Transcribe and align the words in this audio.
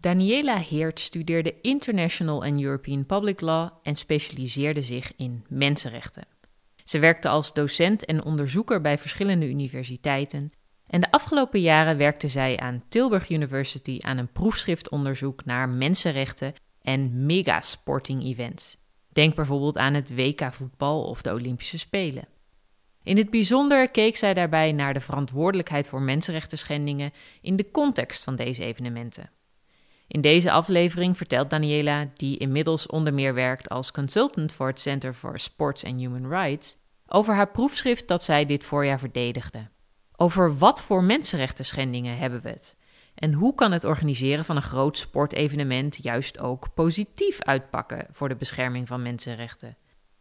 Daniela 0.00 0.58
Heert 0.58 1.00
studeerde 1.00 1.54
International 1.60 2.44
and 2.44 2.60
European 2.60 3.06
Public 3.06 3.40
Law 3.40 3.70
en 3.82 3.94
specialiseerde 3.94 4.82
zich 4.82 5.12
in 5.16 5.44
mensenrechten. 5.48 6.26
Ze 6.84 6.98
werkte 6.98 7.28
als 7.28 7.52
docent 7.52 8.04
en 8.04 8.24
onderzoeker 8.24 8.80
bij 8.80 8.98
verschillende 8.98 9.48
universiteiten 9.48 10.50
en 10.86 11.00
de 11.00 11.10
afgelopen 11.10 11.60
jaren 11.60 11.96
werkte 11.96 12.28
zij 12.28 12.56
aan 12.56 12.84
Tilburg 12.88 13.30
University 13.30 13.98
aan 14.00 14.18
een 14.18 14.32
proefschriftonderzoek 14.32 15.44
naar 15.44 15.68
mensenrechten 15.68 16.54
en 16.82 17.26
megasporting 17.26 18.22
events. 18.22 18.76
Denk 19.12 19.34
bijvoorbeeld 19.34 19.78
aan 19.78 19.94
het 19.94 20.14
WK 20.14 20.52
voetbal 20.52 21.02
of 21.02 21.22
de 21.22 21.32
Olympische 21.32 21.78
Spelen. 21.78 22.28
In 23.02 23.16
het 23.16 23.30
bijzonder 23.30 23.90
keek 23.90 24.16
zij 24.16 24.34
daarbij 24.34 24.72
naar 24.72 24.94
de 24.94 25.00
verantwoordelijkheid 25.00 25.88
voor 25.88 26.02
mensenrechten 26.02 26.58
schendingen 26.58 27.12
in 27.40 27.56
de 27.56 27.70
context 27.70 28.24
van 28.24 28.36
deze 28.36 28.64
evenementen. 28.64 29.30
In 30.08 30.20
deze 30.20 30.50
aflevering 30.50 31.16
vertelt 31.16 31.50
Daniela, 31.50 32.10
die 32.14 32.36
inmiddels 32.36 32.86
onder 32.86 33.14
meer 33.14 33.34
werkt 33.34 33.68
als 33.68 33.92
consultant 33.92 34.52
voor 34.52 34.66
het 34.66 34.80
Center 34.80 35.12
for 35.12 35.38
Sports 35.38 35.84
and 35.84 36.00
Human 36.00 36.28
Rights, 36.28 36.76
over 37.06 37.34
haar 37.34 37.50
proefschrift 37.50 38.08
dat 38.08 38.24
zij 38.24 38.44
dit 38.44 38.64
voorjaar 38.64 38.98
verdedigde. 38.98 39.68
Over 40.16 40.58
wat 40.58 40.82
voor 40.82 41.02
mensenrechten 41.02 41.64
schendingen 41.64 42.18
hebben 42.18 42.42
we 42.42 42.48
het? 42.48 42.76
En 43.14 43.32
hoe 43.32 43.54
kan 43.54 43.72
het 43.72 43.84
organiseren 43.84 44.44
van 44.44 44.56
een 44.56 44.62
groot 44.62 44.96
sportevenement 44.96 45.98
juist 46.02 46.38
ook 46.38 46.74
positief 46.74 47.42
uitpakken 47.42 48.06
voor 48.12 48.28
de 48.28 48.36
bescherming 48.36 48.88
van 48.88 49.02
mensenrechten? 49.02 49.76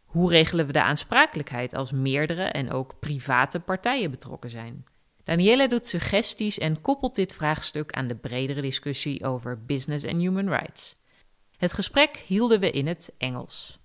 Hoe 0.05 0.29
regelen 0.29 0.65
we 0.65 0.71
de 0.71 0.83
aansprakelijkheid 0.83 1.73
als 1.73 1.91
meerdere 1.91 2.43
en 2.43 2.71
ook 2.71 2.99
private 2.99 3.59
partijen 3.59 4.11
betrokken 4.11 4.49
zijn? 4.49 4.85
Daniela 5.27 5.67
doet 5.67 5.87
suggesties 5.87 6.57
en 6.57 6.81
koppelt 6.81 7.15
dit 7.15 7.33
vraagstuk 7.33 7.91
aan 7.91 8.07
de 8.07 8.15
bredere 8.15 8.61
discussie 8.61 9.25
over 9.25 9.65
business 9.65 10.05
en 10.05 10.19
human 10.19 10.49
rights. 10.49 10.95
Het 11.57 11.73
gesprek 11.73 12.23
hielden 12.25 12.59
we 12.59 12.71
in 12.71 12.87
het 12.87 13.13
Engels. 13.17 13.79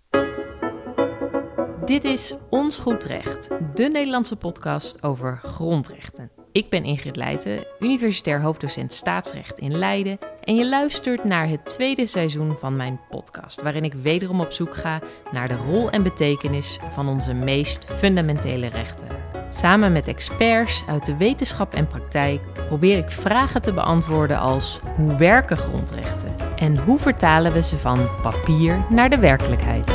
Dit 1.85 2.05
is 2.05 2.35
Ons 2.51 2.79
Goed 2.79 3.05
Recht, 3.05 3.49
de 3.75 3.89
Nederlandse 3.89 4.37
podcast 4.37 5.03
over 5.03 5.37
grondrechten. 5.37 6.31
Ik 6.53 6.69
ben 6.69 6.85
Ingrid 6.85 7.17
Leijten, 7.17 7.67
universitair 7.81 8.41
hoofddocent 8.41 8.93
staatsrecht 8.93 9.59
in 9.59 9.79
Leiden. 9.79 10.19
En 10.43 10.57
je 10.57 10.69
luistert 10.69 11.25
naar 11.25 11.49
het 11.49 11.65
tweede 11.65 12.07
seizoen 12.07 12.57
van 12.59 12.77
mijn 12.77 13.01
podcast, 13.09 13.63
waarin 13.63 13.85
ik 13.85 13.95
wederom 13.95 14.41
op 14.41 14.53
zoek 14.53 14.77
ga 14.77 15.01
naar 15.33 15.49
de 15.49 15.57
rol 15.57 15.91
en 15.91 16.03
betekenis 16.03 16.79
van 16.93 17.09
onze 17.09 17.33
meest 17.35 17.85
fundamentele 17.85 18.67
rechten. 18.67 19.07
Samen 19.51 19.93
met 19.93 20.09
experts 20.09 20.85
uit 20.89 21.07
de 21.07 21.17
wetenschap 21.17 21.75
en 21.75 21.87
praktijk 21.87 22.41
probeer 22.53 22.99
ik 22.99 23.11
vragen 23.11 23.63
te 23.63 23.73
beantwoorden 23.73 24.39
als 24.39 24.81
hoe 24.97 25.17
werken 25.17 25.57
grondrechten 25.57 26.35
en 26.57 26.79
hoe 26.79 26.99
vertalen 26.99 27.53
we 27.53 27.63
ze 27.63 27.77
van 27.77 28.09
papier 28.23 28.87
naar 28.91 29.11
de 29.11 29.19
werkelijkheid. 29.19 29.93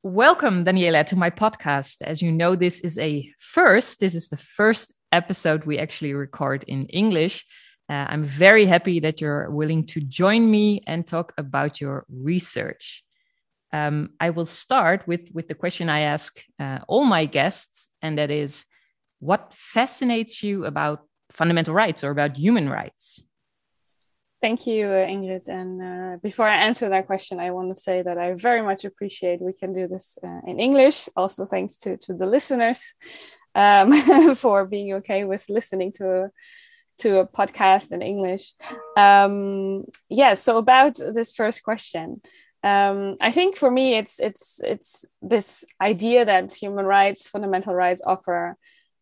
Welcome, 0.00 0.62
Daniela, 0.62 1.02
to 1.02 1.16
my 1.16 1.30
podcast. 1.30 2.02
As 2.02 2.20
you 2.20 2.36
know, 2.36 2.56
this 2.56 2.80
is 2.80 2.98
a 2.98 3.34
first. 3.36 3.98
This 3.98 4.14
is 4.14 4.28
the 4.28 4.36
first 4.36 4.95
episode 5.12 5.64
we 5.64 5.78
actually 5.78 6.14
record 6.14 6.64
in 6.64 6.86
English. 6.86 7.44
Uh, 7.88 8.06
I'm 8.08 8.24
very 8.24 8.66
happy 8.66 9.00
that 9.00 9.20
you're 9.20 9.50
willing 9.50 9.84
to 9.84 10.00
join 10.00 10.50
me 10.50 10.82
and 10.86 11.06
talk 11.06 11.32
about 11.38 11.80
your 11.80 12.04
research. 12.08 13.04
Um, 13.72 14.10
I 14.20 14.30
will 14.30 14.46
start 14.46 15.06
with, 15.06 15.30
with 15.32 15.48
the 15.48 15.54
question 15.54 15.88
I 15.88 16.00
ask 16.00 16.40
uh, 16.58 16.78
all 16.88 17.04
my 17.04 17.26
guests, 17.26 17.90
and 18.02 18.18
that 18.18 18.30
is 18.30 18.64
what 19.20 19.52
fascinates 19.54 20.42
you 20.42 20.64
about 20.64 21.00
fundamental 21.30 21.74
rights 21.74 22.04
or 22.04 22.10
about 22.10 22.36
human 22.36 22.68
rights? 22.68 23.24
Thank 24.42 24.66
you, 24.66 24.86
uh, 24.86 25.06
Ingrid. 25.06 25.48
And 25.48 25.82
uh, 25.82 26.18
before 26.22 26.46
I 26.46 26.56
answer 26.56 26.88
that 26.88 27.06
question, 27.06 27.40
I 27.40 27.50
want 27.50 27.74
to 27.74 27.80
say 27.80 28.02
that 28.02 28.18
I 28.18 28.34
very 28.34 28.62
much 28.62 28.84
appreciate 28.84 29.40
we 29.40 29.52
can 29.52 29.72
do 29.72 29.88
this 29.88 30.18
uh, 30.22 30.40
in 30.46 30.60
English. 30.60 31.08
Also, 31.16 31.46
thanks 31.46 31.76
to, 31.78 31.96
to 31.98 32.14
the 32.14 32.26
listeners 32.26 32.92
um, 33.56 34.34
for 34.36 34.66
being 34.66 34.92
okay 34.94 35.24
with 35.24 35.44
listening 35.48 35.90
to 35.92 36.24
a, 36.24 36.30
to 36.98 37.18
a 37.18 37.26
podcast 37.26 37.90
in 37.90 38.02
English. 38.02 38.52
Um, 38.96 39.84
yeah. 40.08 40.34
So 40.34 40.58
about 40.58 40.96
this 40.96 41.32
first 41.32 41.64
question, 41.64 42.20
um, 42.62 43.16
I 43.20 43.32
think 43.32 43.56
for 43.56 43.70
me, 43.70 43.96
it's 43.96 44.20
it's 44.20 44.60
it's 44.62 45.04
this 45.22 45.64
idea 45.80 46.24
that 46.24 46.52
human 46.52 46.86
rights, 46.86 47.26
fundamental 47.26 47.74
rights, 47.74 48.02
offer 48.06 48.56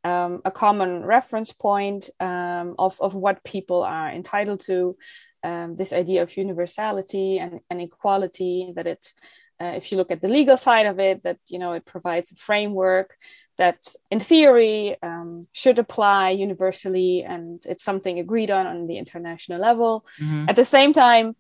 um, 0.04 0.42
a 0.44 0.50
common 0.50 1.04
reference 1.04 1.52
point 1.52 2.10
um, 2.20 2.74
of, 2.78 3.00
of 3.00 3.14
what 3.14 3.42
people 3.42 3.82
are 3.82 4.10
entitled 4.10 4.60
to, 4.60 4.96
um, 5.42 5.76
this 5.76 5.92
idea 5.92 6.22
of 6.22 6.36
universality 6.36 7.38
and, 7.38 7.60
and 7.70 7.80
equality, 7.80 8.72
that 8.76 8.86
it, 8.86 9.12
uh, 9.60 9.72
if 9.76 9.90
you 9.90 9.98
look 9.98 10.10
at 10.10 10.20
the 10.20 10.28
legal 10.28 10.56
side 10.56 10.86
of 10.86 10.98
it, 10.98 11.22
that, 11.22 11.38
you 11.46 11.58
know, 11.58 11.72
it 11.72 11.84
provides 11.84 12.32
a 12.32 12.36
framework 12.36 13.16
that 13.56 13.94
in 14.10 14.18
theory 14.18 14.96
um, 15.02 15.46
should 15.52 15.78
apply 15.78 16.30
universally 16.30 17.22
and 17.22 17.64
it's 17.66 17.84
something 17.84 18.18
agreed 18.18 18.50
on 18.50 18.66
on 18.66 18.86
the 18.86 18.98
international 18.98 19.60
level. 19.60 20.04
Mm-hmm. 20.20 20.48
At 20.48 20.56
the 20.56 20.64
same 20.64 20.92
time, 20.92 21.36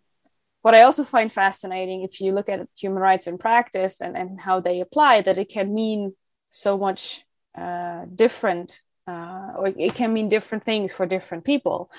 what 0.62 0.74
I 0.74 0.82
also 0.82 1.04
find 1.04 1.30
fascinating, 1.30 2.02
if 2.02 2.20
you 2.20 2.32
look 2.32 2.48
at 2.48 2.68
human 2.78 3.02
rights 3.02 3.26
in 3.26 3.36
practice 3.36 4.00
and, 4.00 4.16
and 4.16 4.40
how 4.40 4.60
they 4.60 4.80
apply, 4.80 5.22
that 5.22 5.38
it 5.38 5.48
can 5.48 5.74
mean 5.74 6.14
so 6.50 6.78
much 6.78 7.24
uh, 7.58 8.04
different 8.14 8.80
uh, 9.06 9.52
or 9.56 9.68
it 9.76 9.94
can 9.94 10.12
mean 10.12 10.28
different 10.28 10.64
things 10.64 10.92
for 10.92 11.06
different 11.06 11.44
people 11.44 11.90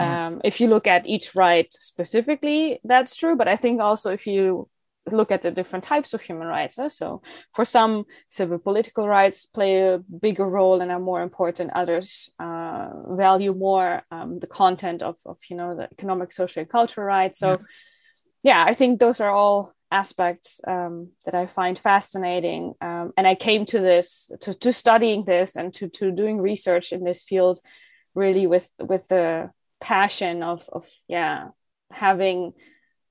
mm. 0.00 0.06
um, 0.06 0.40
if 0.44 0.60
you 0.60 0.68
look 0.68 0.86
at 0.86 1.06
each 1.06 1.34
right 1.34 1.72
specifically 1.72 2.80
that's 2.84 3.16
true 3.16 3.36
but 3.36 3.48
i 3.48 3.56
think 3.56 3.80
also 3.80 4.12
if 4.12 4.26
you 4.26 4.68
look 5.12 5.30
at 5.30 5.42
the 5.42 5.50
different 5.50 5.84
types 5.84 6.14
of 6.14 6.20
human 6.20 6.46
rights 6.46 6.78
so 6.88 7.22
for 7.54 7.64
some 7.64 8.04
civil 8.28 8.58
political 8.58 9.06
rights 9.06 9.46
play 9.46 9.80
a 9.80 9.98
bigger 9.98 10.48
role 10.48 10.80
and 10.80 10.90
are 10.90 11.00
more 11.00 11.22
important 11.22 11.70
others 11.74 12.32
uh, 12.38 12.88
value 13.10 13.54
more 13.54 14.02
um, 14.10 14.38
the 14.38 14.46
content 14.46 15.02
of, 15.02 15.16
of 15.24 15.38
you 15.48 15.56
know 15.56 15.76
the 15.76 15.88
economic 15.92 16.32
social 16.32 16.60
and 16.60 16.70
cultural 16.70 17.06
rights 17.06 17.38
so 17.38 17.50
yeah. 17.50 17.56
yeah 18.42 18.64
i 18.66 18.74
think 18.74 19.00
those 19.00 19.20
are 19.20 19.30
all 19.30 19.74
aspects 19.90 20.60
um, 20.66 21.10
that 21.24 21.34
I 21.34 21.46
find 21.46 21.78
fascinating. 21.78 22.74
Um, 22.80 23.12
and 23.16 23.26
I 23.26 23.34
came 23.34 23.66
to 23.66 23.80
this, 23.80 24.30
to, 24.42 24.54
to 24.54 24.72
studying 24.72 25.24
this 25.24 25.56
and 25.56 25.72
to, 25.74 25.88
to 25.88 26.12
doing 26.12 26.40
research 26.40 26.92
in 26.92 27.04
this 27.04 27.22
field 27.22 27.58
really 28.14 28.46
with, 28.46 28.70
with 28.78 29.08
the 29.08 29.50
passion 29.80 30.42
of, 30.42 30.68
of 30.72 30.86
yeah, 31.08 31.48
having 31.90 32.52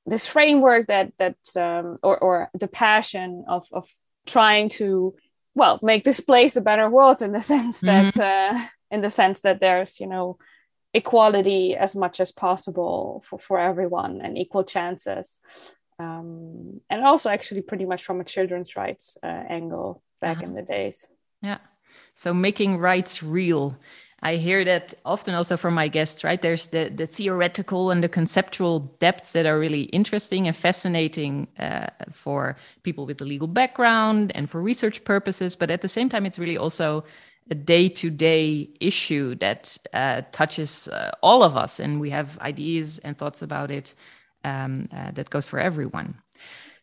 this 0.05 0.25
framework 0.25 0.87
that, 0.87 1.13
that 1.19 1.37
um, 1.55 1.97
or, 2.03 2.17
or 2.17 2.49
the 2.53 2.67
passion 2.67 3.45
of, 3.47 3.67
of 3.71 3.89
trying 4.25 4.69
to, 4.69 5.15
well, 5.55 5.79
make 5.81 6.03
this 6.03 6.19
place 6.19 6.55
a 6.55 6.61
better 6.61 6.89
world 6.89 7.21
in 7.21 7.31
the 7.31 7.41
sense 7.53 7.83
mm-hmm. 7.83 8.17
that, 8.17 8.55
uh, 8.55 8.59
in 8.91 9.01
the 9.01 9.11
sense 9.11 9.41
that 9.41 9.59
there's, 9.59 9.99
you 9.99 10.07
know, 10.07 10.37
equality 10.93 11.75
as 11.75 11.95
much 11.95 12.19
as 12.19 12.31
possible 12.31 13.23
for, 13.27 13.37
for 13.37 13.59
everyone 13.59 14.21
and 14.21 14.37
equal 14.37 14.63
chances 14.63 15.39
um, 15.99 16.79
and 16.89 17.03
also 17.03 17.29
actually 17.29 17.61
pretty 17.61 17.85
much 17.85 18.03
from 18.03 18.21
a 18.21 18.23
children's 18.23 18.75
rights 18.75 19.17
uh, 19.21 19.27
angle 19.27 20.01
back 20.21 20.37
uh-huh. 20.37 20.45
in 20.45 20.53
the 20.55 20.61
days. 20.61 21.05
Yeah. 21.41 21.57
So 22.15 22.33
making 22.33 22.77
rights 22.77 23.21
real. 23.21 23.77
I 24.21 24.35
hear 24.35 24.65
that 24.65 24.93
often 25.05 25.33
also 25.33 25.57
from 25.57 25.73
my 25.73 25.87
guests, 25.87 26.23
right? 26.23 26.41
There's 26.41 26.67
the, 26.67 26.89
the 26.93 27.07
theoretical 27.07 27.91
and 27.91 28.03
the 28.03 28.09
conceptual 28.09 28.79
depths 28.99 29.33
that 29.33 29.45
are 29.45 29.57
really 29.57 29.83
interesting 29.83 30.47
and 30.47 30.55
fascinating 30.55 31.47
uh, 31.57 31.87
for 32.11 32.57
people 32.83 33.05
with 33.05 33.21
a 33.21 33.25
legal 33.25 33.47
background 33.47 34.31
and 34.35 34.49
for 34.49 34.61
research 34.61 35.03
purposes. 35.03 35.55
But 35.55 35.71
at 35.71 35.81
the 35.81 35.87
same 35.87 36.09
time, 36.09 36.25
it's 36.25 36.39
really 36.39 36.57
also 36.57 37.03
a 37.49 37.55
day 37.55 37.89
to 37.89 38.09
day 38.09 38.69
issue 38.79 39.35
that 39.35 39.77
uh, 39.93 40.21
touches 40.31 40.87
uh, 40.89 41.11
all 41.23 41.43
of 41.43 41.55
us. 41.55 41.79
And 41.79 41.99
we 41.99 42.09
have 42.09 42.37
ideas 42.39 42.99
and 42.99 43.17
thoughts 43.17 43.41
about 43.41 43.71
it 43.71 43.95
um, 44.43 44.89
uh, 44.93 45.11
that 45.11 45.29
goes 45.29 45.47
for 45.47 45.59
everyone. 45.59 46.15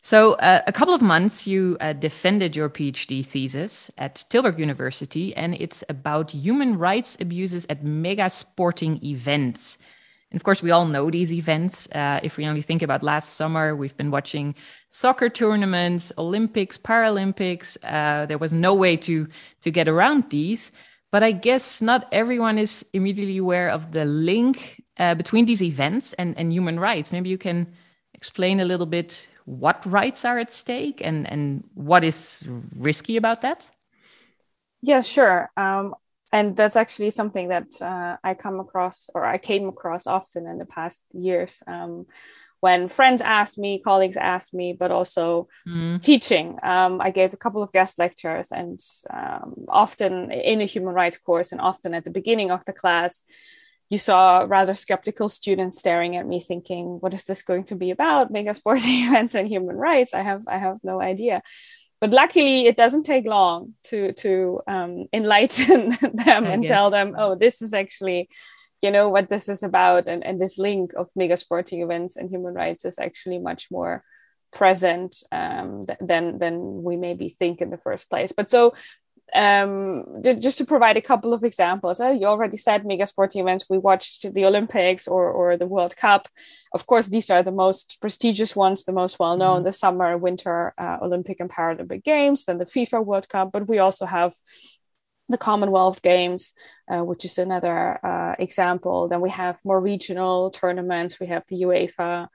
So, 0.07 0.35
uh, 0.35 0.61
a 0.69 0.73
couple 0.73 0.95
of 0.95 1.03
months, 1.03 1.49
you 1.49 1.77
uh, 1.81 1.93
defended 1.93 2.55
your 2.55 2.71
PhD 2.71 3.27
thesis 3.27 3.91
at 3.99 4.25
Tilburg 4.31 4.57
University, 4.57 5.35
and 5.35 5.57
it's 5.57 5.83
about 5.89 6.31
human 6.31 6.79
rights 6.79 7.17
abuses 7.19 7.67
at 7.69 7.83
mega 7.83 8.31
sporting 8.31 9.05
events. 9.05 9.79
And 10.31 10.39
of 10.39 10.45
course, 10.45 10.63
we 10.63 10.71
all 10.71 10.87
know 10.87 11.11
these 11.11 11.33
events. 11.33 11.89
Uh, 11.91 12.21
if 12.23 12.37
we 12.37 12.47
only 12.47 12.63
think 12.63 12.83
about 12.83 13.03
last 13.03 13.35
summer, 13.35 13.75
we've 13.75 13.97
been 13.97 14.13
watching 14.13 14.55
soccer 14.91 15.29
tournaments, 15.29 16.13
Olympics, 16.19 16.79
Paralympics. 16.79 17.77
Uh, 17.83 18.27
there 18.27 18.39
was 18.39 18.53
no 18.53 18.75
way 18.75 18.97
to 18.99 19.27
to 19.63 19.73
get 19.73 19.89
around 19.89 20.31
these. 20.31 20.71
But 21.11 21.25
I 21.25 21.33
guess 21.33 21.83
not 21.83 22.07
everyone 22.13 22.59
is 22.59 22.87
immediately 22.93 23.39
aware 23.39 23.71
of 23.71 23.91
the 23.91 24.05
link 24.05 24.85
uh, 25.01 25.17
between 25.17 25.47
these 25.47 25.63
events 25.63 26.13
and, 26.13 26.39
and 26.39 26.53
human 26.53 26.79
rights. 26.79 27.11
Maybe 27.11 27.29
you 27.29 27.39
can 27.39 27.67
explain 28.15 28.61
a 28.61 28.65
little 28.65 28.87
bit 28.87 29.27
what 29.47 29.87
rights 29.87 30.25
are 30.25 30.39
at 30.39 30.51
stake 30.51 31.01
and, 31.03 31.31
and 31.31 31.65
what 31.75 32.05
is 32.05 32.45
risky 32.77 33.17
about 33.17 33.41
that? 33.41 33.71
Yeah, 34.83 35.01
sure. 35.01 35.51
Um, 35.57 35.95
and 36.33 36.57
that's 36.57 36.77
actually 36.77 37.13
something 37.13 37.49
that 37.49 37.81
uh, 37.81 38.17
I 38.23 38.35
come 38.35 38.61
across 38.61 39.09
or 39.15 39.25
I 39.25 39.39
came 39.39 39.69
across 39.69 40.07
often 40.07 40.47
in 40.47 40.59
the 40.59 40.67
past 40.67 41.07
years. 41.13 41.63
Um, 41.67 42.07
when 42.61 42.89
friends 42.89 43.23
asked 43.23 43.59
me, 43.59 43.81
colleagues 43.81 44.17
asked 44.17 44.53
me, 44.53 44.73
but 44.73 44.91
also 44.91 45.49
mm. 45.67 46.03
teaching. 46.03 46.59
Um, 46.63 47.01
I 47.01 47.11
gave 47.11 47.33
a 47.33 47.37
couple 47.37 47.63
of 47.63 47.71
guest 47.71 47.99
lectures, 47.99 48.51
and 48.51 48.81
um, 49.11 49.67
often 49.69 50.33
in 50.33 50.61
a 50.61 50.65
human 50.65 50.95
rights 50.95 51.19
course, 51.19 51.53
and 51.53 51.61
often 51.61 51.95
at 51.95 52.05
the 52.05 52.11
beginning 52.11 52.51
of 52.51 52.65
the 52.65 52.73
class, 52.73 53.25
you 53.89 53.99
saw 53.99 54.45
rather 54.49 54.75
skeptical 54.75 55.29
students 55.29 55.79
staring 55.79 56.17
at 56.17 56.27
me, 56.27 56.41
thinking, 56.41 56.99
"What 57.01 57.15
is 57.15 57.25
this 57.25 57.43
going 57.43 57.65
to 57.65 57.77
be 57.77 57.91
about? 57.91 58.31
Mega 58.31 58.55
sporting 58.55 59.05
events 59.07 59.35
and 59.35 59.49
human 59.49 59.77
rights? 59.77 60.15
I 60.15 60.23
have, 60.23 60.43
I 60.49 60.59
have 60.59 60.79
no 60.83 61.01
idea." 61.01 61.43
But 62.01 62.11
luckily, 62.11 62.67
it 62.67 62.77
doesn't 62.77 63.05
take 63.05 63.27
long 63.27 63.75
to 63.85 64.13
to 64.13 64.61
um, 64.67 65.07
enlighten 65.13 65.91
them 66.13 66.45
I 66.45 66.51
and 66.51 66.63
guess. 66.63 66.71
tell 66.71 66.91
them, 66.91 67.15
"Oh, 67.19 67.35
this 67.35 67.63
is 67.63 67.73
actually." 67.75 68.29
you 68.83 68.91
know 68.91 69.09
what 69.09 69.31
this 69.31 69.49
is 69.49 69.63
about 69.63 70.07
and, 70.07 70.23
and 70.23 70.39
this 70.39 70.59
link 70.59 70.93
of 70.97 71.09
mega 71.17 71.37
sporting 71.39 71.81
events 71.81 72.15
and 72.15 72.29
human 72.29 72.53
rights 72.53 72.85
is 72.85 72.99
actually 72.99 73.39
much 73.39 73.69
more 73.71 74.05
present 74.53 75.17
um, 75.33 75.81
th- 75.87 75.99
than 76.01 76.39
than 76.39 76.83
we 76.83 76.97
maybe 76.97 77.29
think 77.29 77.61
in 77.61 77.71
the 77.71 77.79
first 77.79 78.11
place 78.11 78.33
but 78.37 78.51
so 78.51 78.75
um, 79.35 80.23
just 80.23 80.59
to 80.59 80.65
provide 80.65 80.97
a 80.97 81.03
couple 81.03 81.33
of 81.33 81.43
examples, 81.43 82.01
uh, 82.01 82.11
you 82.11 82.27
already 82.27 82.57
said 82.57 82.87
mega 82.87 83.07
sporting 83.07 83.41
events. 83.41 83.67
We 83.69 83.79
watched 83.79 84.33
the 84.33 84.45
Olympics 84.45 85.09
or, 85.09 85.31
or 85.31 85.57
the 85.57 85.67
World 85.67 85.97
Cup. 85.97 86.29
Of 86.73 86.87
course, 86.87 87.09
these 87.09 87.29
are 87.31 87.43
the 87.43 87.51
most 87.51 87.99
prestigious 88.01 88.55
ones, 88.55 88.85
the 88.85 88.93
most 88.93 89.19
well 89.19 89.37
known, 89.37 89.59
mm-hmm. 89.59 89.65
the 89.65 89.73
summer, 89.73 90.17
winter 90.17 90.75
uh, 90.79 90.99
Olympic 91.03 91.41
and 91.41 91.51
Paralympic 91.51 92.05
Games, 92.05 92.45
then 92.45 92.59
the 92.59 92.67
FIFA 92.67 93.05
World 93.05 93.29
Cup. 93.29 93.51
But 93.53 93.69
we 93.69 93.79
also 93.79 94.07
have 94.07 94.35
the 95.29 95.39
Commonwealth 95.39 96.03
Games, 96.03 96.55
uh, 96.89 97.05
which 97.05 97.25
is 97.25 97.39
another 97.39 97.99
uh, 98.05 98.37
example. 98.39 99.09
Then 99.09 99.21
we 99.21 99.31
have 99.31 99.59
more 99.65 99.81
regional 99.81 100.51
tournaments. 100.51 101.19
We 101.19 101.27
have 101.27 101.43
the 101.49 101.63
UEFA. 101.63 102.29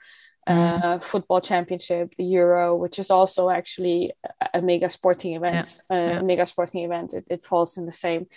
Uh, 0.47 0.99
Football 0.99 1.41
Championship, 1.41 2.15
the 2.15 2.23
Euro, 2.23 2.75
which 2.75 2.99
is 2.99 3.11
also 3.11 3.49
actually 3.49 4.11
a, 4.41 4.59
a 4.59 4.61
mega 4.61 4.89
sporting 4.89 5.35
event. 5.35 5.79
Yeah. 5.89 5.95
Uh, 5.95 6.13
yeah. 6.13 6.21
Mega 6.21 6.45
sporting 6.45 6.83
event. 6.83 7.13
It, 7.13 7.27
it 7.29 7.45
falls 7.45 7.77
in 7.77 7.85
the 7.85 7.93
same 7.93 8.27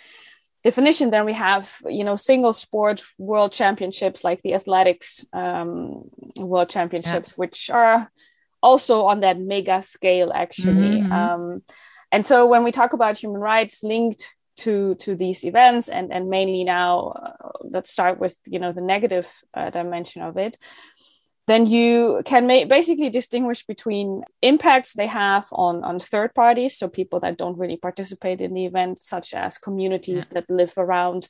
definition. 0.63 1.09
Then 1.09 1.25
we 1.25 1.33
have, 1.33 1.75
you 1.87 2.03
know, 2.03 2.15
single 2.15 2.53
sport 2.53 3.01
world 3.17 3.51
championships 3.51 4.23
like 4.23 4.41
the 4.41 4.53
athletics 4.53 5.25
um, 5.33 6.09
world 6.37 6.69
championships, 6.69 7.31
yeah. 7.31 7.35
which 7.35 7.69
are 7.69 8.11
also 8.61 9.03
on 9.05 9.21
that 9.21 9.39
mega 9.39 9.81
scale, 9.81 10.31
actually. 10.33 11.01
Mm-hmm. 11.01 11.11
Um, 11.11 11.63
and 12.11 12.25
so 12.25 12.47
when 12.47 12.63
we 12.63 12.71
talk 12.71 12.93
about 12.93 13.17
human 13.17 13.41
rights 13.41 13.83
linked 13.83 14.35
to 14.57 14.95
to 14.95 15.15
these 15.15 15.43
events 15.43 15.89
and 15.89 16.13
and 16.13 16.29
mainly 16.29 16.63
now 16.63 17.09
uh, 17.09 17.49
let's 17.63 17.89
start 17.89 18.19
with 18.19 18.37
you 18.45 18.57
know 18.57 18.71
the 18.71 18.79
negative 18.79 19.29
uh, 19.53 19.69
dimension 19.69 20.21
of 20.21 20.37
it 20.37 20.57
then 21.47 21.67
you 21.67 22.21
can 22.25 22.47
ma- 22.47 22.65
basically 22.65 23.09
distinguish 23.09 23.65
between 23.65 24.23
impacts 24.41 24.93
they 24.93 25.07
have 25.07 25.45
on 25.51 25.83
on 25.83 25.99
third 25.99 26.33
parties 26.33 26.77
so 26.77 26.87
people 26.87 27.19
that 27.19 27.37
don't 27.37 27.57
really 27.57 27.77
participate 27.77 28.41
in 28.41 28.53
the 28.53 28.65
event 28.65 28.99
such 28.99 29.33
as 29.33 29.57
communities 29.57 30.27
yeah. 30.27 30.41
that 30.41 30.49
live 30.49 30.73
around 30.77 31.27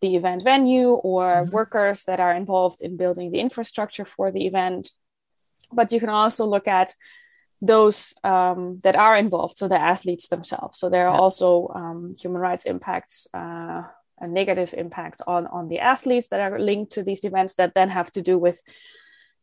the 0.00 0.16
event 0.16 0.42
venue 0.42 0.90
or 0.90 1.24
mm-hmm. 1.24 1.50
workers 1.50 2.04
that 2.04 2.20
are 2.20 2.34
involved 2.34 2.82
in 2.82 2.96
building 2.96 3.30
the 3.30 3.40
infrastructure 3.40 4.04
for 4.04 4.30
the 4.30 4.46
event 4.46 4.90
but 5.72 5.92
you 5.92 6.00
can 6.00 6.08
also 6.08 6.46
look 6.46 6.66
at 6.68 6.94
those 7.60 8.14
um, 8.22 8.78
that 8.84 8.96
are 8.96 9.16
involved, 9.16 9.58
so 9.58 9.68
the 9.68 9.80
athletes 9.80 10.28
themselves. 10.28 10.78
So 10.78 10.88
there 10.88 11.08
are 11.08 11.14
yeah. 11.14 11.20
also 11.20 11.70
um, 11.74 12.14
human 12.20 12.40
rights 12.40 12.64
impacts 12.64 13.26
uh, 13.34 13.82
and 14.20 14.32
negative 14.32 14.74
impacts 14.76 15.20
on 15.20 15.46
on 15.46 15.68
the 15.68 15.80
athletes 15.80 16.28
that 16.28 16.40
are 16.40 16.58
linked 16.58 16.92
to 16.92 17.02
these 17.02 17.24
events 17.24 17.54
that 17.54 17.74
then 17.74 17.88
have 17.88 18.10
to 18.12 18.22
do 18.22 18.38
with, 18.38 18.62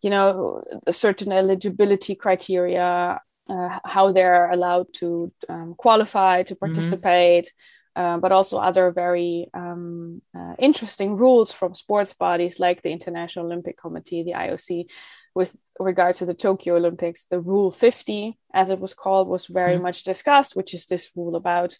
you 0.05 0.11
know, 0.11 0.61
certain 0.91 1.31
eligibility 1.31 2.13
criteria, 2.13 3.19
uh, 3.49 3.79
how 3.83 4.11
they're 4.11 4.51
allowed 4.51 4.87
to 4.93 5.33
um, 5.49 5.73
qualify 5.75 6.43
to 6.43 6.53
mm-hmm. 6.53 6.65
participate. 6.65 7.45
Mm-hmm. 7.45 7.71
Uh, 7.97 8.17
but 8.17 8.33
also 8.33 8.57
other 8.59 8.91
very 8.91 9.47
um, 9.53 10.21
uh, 10.37 10.53
interesting 10.59 11.15
rules 11.15 11.53
from 11.53 11.73
sports 11.73 12.11
bodies 12.13 12.59
like 12.59 12.81
the 12.81 12.89
International 12.89 13.45
Olympic 13.45 13.77
Committee, 13.77 14.21
the 14.21 14.33
IOC, 14.33 14.87
with 15.33 15.55
regard 15.79 16.15
to 16.15 16.25
the 16.25 16.33
Tokyo 16.33 16.75
Olympics, 16.75 17.23
the 17.31 17.39
Rule 17.39 17.71
50, 17.71 18.37
as 18.53 18.69
it 18.69 18.79
was 18.79 18.93
called, 18.93 19.29
was 19.29 19.45
very 19.45 19.77
mm. 19.77 19.83
much 19.83 20.03
discussed, 20.03 20.57
which 20.57 20.73
is 20.73 20.87
this 20.87 21.09
rule 21.15 21.37
about 21.37 21.77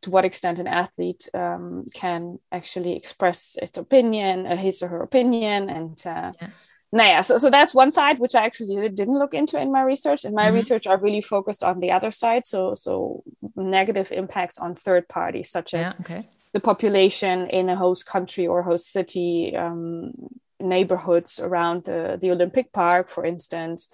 to 0.00 0.10
what 0.10 0.24
extent 0.24 0.58
an 0.58 0.66
athlete 0.66 1.28
um, 1.32 1.86
can 1.94 2.40
actually 2.50 2.96
express 2.96 3.56
its 3.62 3.78
opinion, 3.78 4.48
uh, 4.48 4.56
his 4.56 4.82
or 4.82 4.88
her 4.88 5.02
opinion, 5.02 5.70
and 5.70 6.02
uh, 6.06 6.32
yeah. 6.40 6.48
Yeah. 6.92 7.20
so, 7.22 7.38
so 7.38 7.50
that's 7.50 7.74
one 7.74 7.92
side 7.92 8.18
which 8.18 8.34
I 8.34 8.44
actually 8.44 8.88
didn't 8.88 9.18
look 9.18 9.34
into 9.34 9.60
in 9.60 9.72
my 9.72 9.82
research. 9.82 10.24
In 10.24 10.34
my 10.34 10.46
mm-hmm. 10.46 10.54
research, 10.54 10.86
I 10.86 10.94
really 10.94 11.22
focused 11.22 11.64
on 11.64 11.80
the 11.80 11.92
other 11.92 12.10
side, 12.10 12.46
so 12.46 12.74
so 12.74 13.22
negative 13.56 14.12
impacts 14.12 14.58
on 14.58 14.74
third 14.74 15.08
parties, 15.08 15.50
such 15.50 15.74
as 15.74 15.96
yeah, 15.98 16.04
okay. 16.04 16.28
the 16.52 16.60
population 16.60 17.48
in 17.48 17.68
a 17.68 17.76
host 17.76 18.06
country 18.06 18.46
or 18.46 18.62
host 18.62 18.90
city, 18.92 19.56
um, 19.56 20.12
neighborhoods 20.60 21.40
around 21.40 21.84
the, 21.84 22.18
the 22.20 22.30
Olympic 22.30 22.72
Park, 22.72 23.08
for 23.08 23.24
instance. 23.24 23.88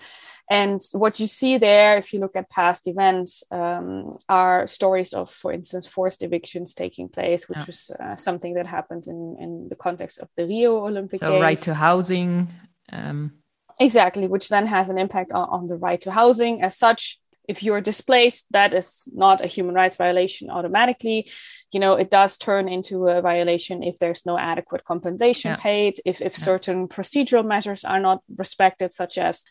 And 0.50 0.82
what 0.92 1.20
you 1.20 1.26
see 1.26 1.58
there, 1.58 1.98
if 1.98 2.14
you 2.14 2.20
look 2.20 2.34
at 2.34 2.48
past 2.48 2.86
events, 2.86 3.44
um, 3.50 4.16
are 4.30 4.66
stories 4.66 5.12
of, 5.12 5.30
for 5.30 5.52
instance, 5.52 5.86
forced 5.86 6.22
evictions 6.22 6.72
taking 6.72 7.10
place, 7.10 7.48
which 7.48 7.58
yeah. 7.58 7.64
was 7.66 7.90
uh, 8.00 8.16
something 8.16 8.54
that 8.54 8.66
happened 8.66 9.06
in, 9.06 9.36
in 9.38 9.68
the 9.68 9.76
context 9.76 10.18
of 10.20 10.28
the 10.36 10.46
Rio 10.46 10.86
Olympic 10.86 11.20
so 11.20 11.32
Games. 11.32 11.42
right 11.42 11.58
to 11.58 11.74
housing. 11.74 12.48
Um... 12.92 13.32
Exactly, 13.80 14.26
which 14.26 14.48
then 14.48 14.66
has 14.66 14.88
an 14.88 14.98
impact 14.98 15.30
on, 15.30 15.48
on 15.48 15.66
the 15.68 15.76
right 15.76 16.00
to 16.00 16.10
housing. 16.10 16.62
As 16.62 16.76
such, 16.76 17.20
if 17.48 17.62
you're 17.62 17.80
displaced, 17.80 18.50
that 18.50 18.74
is 18.74 19.08
not 19.14 19.40
a 19.40 19.46
human 19.46 19.74
rights 19.74 19.96
violation 19.96 20.50
automatically. 20.50 21.30
You 21.72 21.80
know, 21.80 21.94
it 21.94 22.10
does 22.10 22.38
turn 22.38 22.68
into 22.68 23.06
a 23.06 23.22
violation 23.22 23.82
if 23.82 23.98
there's 23.98 24.26
no 24.26 24.36
adequate 24.36 24.82
compensation 24.84 25.52
yeah. 25.52 25.56
paid, 25.56 26.00
if, 26.04 26.20
if 26.20 26.32
yes. 26.32 26.42
certain 26.42 26.88
procedural 26.88 27.46
measures 27.46 27.84
are 27.84 28.00
not 28.00 28.20
respected, 28.36 28.92
such 28.92 29.16
as, 29.16 29.44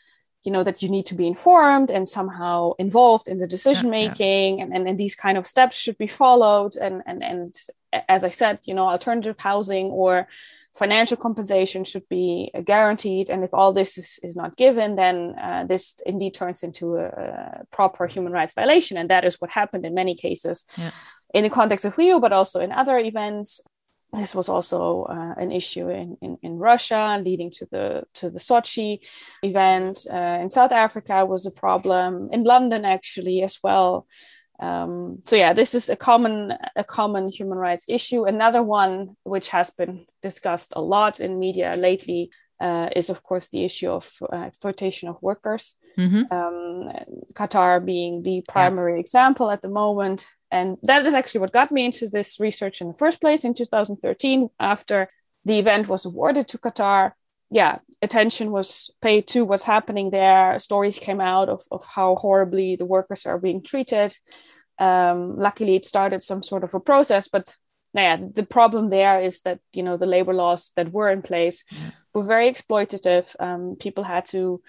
you 0.43 0.51
know, 0.51 0.63
that 0.63 0.83
you 0.83 0.89
need 0.89 1.05
to 1.05 1.15
be 1.15 1.25
informed 1.25 1.89
and 1.89 2.07
somehow 2.07 2.73
involved 2.77 3.27
in 3.27 3.39
the 3.39 3.47
decision 3.47 3.89
making, 3.89 4.57
yeah, 4.57 4.57
yeah. 4.57 4.63
and, 4.63 4.75
and, 4.75 4.89
and 4.89 4.97
these 4.97 5.15
kind 5.15 5.37
of 5.37 5.47
steps 5.47 5.75
should 5.77 5.97
be 5.97 6.07
followed. 6.07 6.75
And, 6.75 7.01
and, 7.05 7.23
and 7.23 7.55
as 8.09 8.23
I 8.23 8.29
said, 8.29 8.59
you 8.63 8.73
know, 8.73 8.87
alternative 8.87 9.39
housing 9.39 9.87
or 9.87 10.27
financial 10.77 11.17
compensation 11.17 11.83
should 11.83 12.07
be 12.09 12.51
guaranteed. 12.63 13.29
And 13.29 13.43
if 13.43 13.53
all 13.53 13.73
this 13.73 13.97
is, 13.97 14.19
is 14.23 14.35
not 14.35 14.55
given, 14.55 14.95
then 14.95 15.35
uh, 15.41 15.65
this 15.67 15.95
indeed 16.05 16.33
turns 16.33 16.63
into 16.63 16.95
a, 16.95 17.05
a, 17.05 17.63
proper 17.71 18.07
human 18.07 18.31
rights 18.31 18.53
violation. 18.53 18.97
And 18.97 19.09
that 19.09 19.25
is 19.25 19.41
what 19.41 19.51
happened 19.51 19.85
in 19.85 19.93
many 19.93 20.15
cases 20.15 20.65
yeah. 20.77 20.91
in 21.33 21.43
the 21.43 21.49
context 21.49 21.85
of 21.85 21.97
Rio, 21.97 22.19
but 22.19 22.33
also 22.33 22.59
in 22.59 22.71
other 22.71 22.97
events. 22.99 23.61
This 24.13 24.33
was 24.33 24.47
also 24.47 25.03
uh, 25.03 25.33
an 25.37 25.51
issue 25.51 25.89
in, 25.89 26.17
in, 26.21 26.37
in, 26.41 26.57
Russia, 26.57 27.21
leading 27.21 27.51
to 27.51 27.67
the 27.69 28.03
to 28.13 28.29
the 28.29 28.39
Sochi 28.39 28.99
event. 29.43 30.07
Uh, 30.09 30.39
in 30.41 30.49
South 30.49 30.71
Africa 30.71 31.25
was 31.25 31.45
a 31.45 31.51
problem. 31.51 32.29
In 32.31 32.45
London, 32.45 32.85
actually, 32.85 33.41
as 33.41 33.59
well 33.61 34.07
um, 34.59 35.19
so 35.23 35.35
yeah 35.35 35.53
this 35.53 35.75
is 35.75 35.89
a 35.89 35.95
common 35.95 36.53
a 36.75 36.83
common 36.83 37.29
human 37.29 37.57
rights 37.57 37.85
issue 37.87 38.25
another 38.25 38.63
one 38.63 39.15
which 39.23 39.49
has 39.49 39.69
been 39.69 40.05
discussed 40.21 40.73
a 40.75 40.81
lot 40.81 41.19
in 41.19 41.39
media 41.39 41.75
lately 41.77 42.31
uh, 42.59 42.89
is 42.95 43.09
of 43.09 43.21
course 43.21 43.49
the 43.49 43.63
issue 43.63 43.89
of 43.89 44.11
uh, 44.33 44.37
exploitation 44.37 45.09
of 45.09 45.21
workers 45.21 45.75
mm-hmm. 45.97 46.23
um, 46.31 46.91
qatar 47.33 47.83
being 47.83 48.23
the 48.23 48.43
primary 48.47 48.93
yeah. 48.93 48.99
example 48.99 49.51
at 49.51 49.61
the 49.61 49.69
moment 49.69 50.25
and 50.49 50.77
that 50.81 51.05
is 51.05 51.13
actually 51.13 51.41
what 51.41 51.51
got 51.51 51.71
me 51.71 51.85
into 51.85 52.07
this 52.07 52.39
research 52.39 52.81
in 52.81 52.87
the 52.87 52.97
first 52.97 53.21
place 53.21 53.43
in 53.43 53.53
2013 53.53 54.49
after 54.59 55.09
the 55.45 55.59
event 55.59 55.87
was 55.87 56.05
awarded 56.05 56.47
to 56.47 56.57
qatar 56.57 57.11
yeah 57.51 57.77
attention 58.01 58.51
was 58.51 58.91
paid 59.01 59.27
to 59.27 59.45
what's 59.45 59.63
happening 59.63 60.09
there. 60.11 60.59
Stories 60.59 60.99
came 60.99 61.21
out 61.21 61.49
of, 61.49 61.63
of 61.71 61.85
how 61.85 62.15
horribly 62.15 62.75
the 62.75 62.85
workers 62.85 63.25
are 63.25 63.39
being 63.39 63.63
treated. 63.63 64.15
Um, 64.79 65.37
luckily 65.37 65.75
it 65.75 65.85
started 65.85 66.21
some 66.21 66.43
sort 66.43 66.63
of 66.63 66.75
a 66.75 66.79
process 66.79 67.27
but 67.27 67.55
yeah 67.95 68.15
the 68.15 68.43
problem 68.43 68.89
there 68.89 69.19
is 69.23 69.41
that 69.41 69.59
you 69.73 69.81
know 69.81 69.97
the 69.97 70.05
labor 70.05 70.35
laws 70.35 70.71
that 70.75 70.93
were 70.93 71.09
in 71.09 71.23
place 71.23 71.63
were 72.17 72.23
very 72.23 72.51
exploitative. 72.51 73.35
Um, 73.39 73.77
people 73.79 74.03
had 74.03 74.25
to 74.25 74.61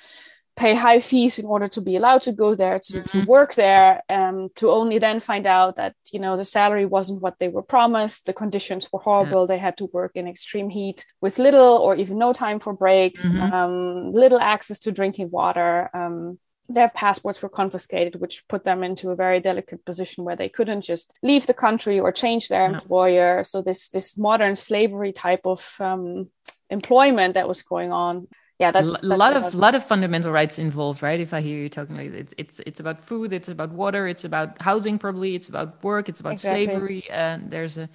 pay 0.58 0.74
high 0.74 1.00
fees 1.00 1.38
in 1.38 1.46
order 1.46 1.68
to 1.68 1.80
be 1.80 1.94
allowed 1.96 2.22
to 2.22 2.32
go 2.32 2.54
there 2.54 2.78
to, 2.80 2.94
mm-hmm. 2.94 3.20
to 3.20 3.26
work 3.26 3.54
there 3.54 4.02
um, 4.08 4.48
to 4.56 4.70
only 4.70 4.98
then 4.98 5.20
find 5.20 5.46
out 5.46 5.76
that 5.76 5.94
you 6.12 6.18
know 6.18 6.36
the 6.36 6.44
salary 6.44 6.84
wasn't 6.84 7.22
what 7.22 7.38
they 7.38 7.48
were 7.48 7.62
promised 7.62 8.26
the 8.26 8.32
conditions 8.32 8.88
were 8.92 8.98
horrible 8.98 9.46
they 9.46 9.58
had 9.58 9.76
to 9.76 9.86
work 9.92 10.12
in 10.14 10.26
extreme 10.26 10.68
heat 10.68 11.06
with 11.20 11.38
little 11.38 11.76
or 11.76 11.94
even 11.94 12.18
no 12.18 12.32
time 12.32 12.58
for 12.58 12.72
breaks 12.72 13.24
mm-hmm. 13.24 13.52
um, 13.52 14.12
little 14.12 14.40
access 14.40 14.78
to 14.80 14.90
drinking 14.92 15.30
water 15.30 15.88
um, 15.94 16.38
their 16.70 16.90
passports 16.90 17.40
were 17.40 17.48
confiscated, 17.48 18.20
which 18.20 18.46
put 18.46 18.64
them 18.64 18.84
into 18.84 19.08
a 19.10 19.16
very 19.16 19.40
delicate 19.40 19.84
position 19.86 20.24
where 20.24 20.36
they 20.36 20.50
couldn't 20.50 20.82
just 20.82 21.10
leave 21.22 21.46
the 21.46 21.54
country 21.54 21.98
or 21.98 22.12
change 22.12 22.48
their 22.48 22.66
employer. 22.66 23.42
So 23.44 23.62
this 23.62 23.88
this 23.88 24.18
modern 24.18 24.54
slavery 24.54 25.12
type 25.12 25.46
of 25.46 25.74
um, 25.80 26.28
employment 26.68 27.34
that 27.34 27.48
was 27.48 27.62
going 27.62 27.90
on. 27.90 28.28
Yeah, 28.58 28.72
that's, 28.72 29.04
a 29.04 29.16
lot 29.16 29.36
of 29.36 29.54
lot 29.54 29.76
of 29.76 29.84
fundamental 29.84 30.32
rights 30.32 30.58
involved, 30.58 31.00
right? 31.00 31.20
If 31.20 31.32
I 31.32 31.40
hear 31.40 31.58
you 31.58 31.68
talking 31.68 31.96
like 31.96 32.12
it's 32.12 32.34
it's 32.36 32.60
it's 32.66 32.80
about 32.80 33.00
food, 33.00 33.32
it's 33.32 33.48
about 33.48 33.70
water, 33.70 34.08
it's 34.08 34.24
about 34.24 34.60
housing, 34.60 34.98
probably 34.98 35.36
it's 35.36 35.48
about 35.48 35.82
work, 35.84 36.08
it's 36.08 36.18
about 36.18 36.32
exactly. 36.32 36.66
slavery, 36.66 37.04
and 37.08 37.52
there's 37.52 37.78
a 37.78 37.88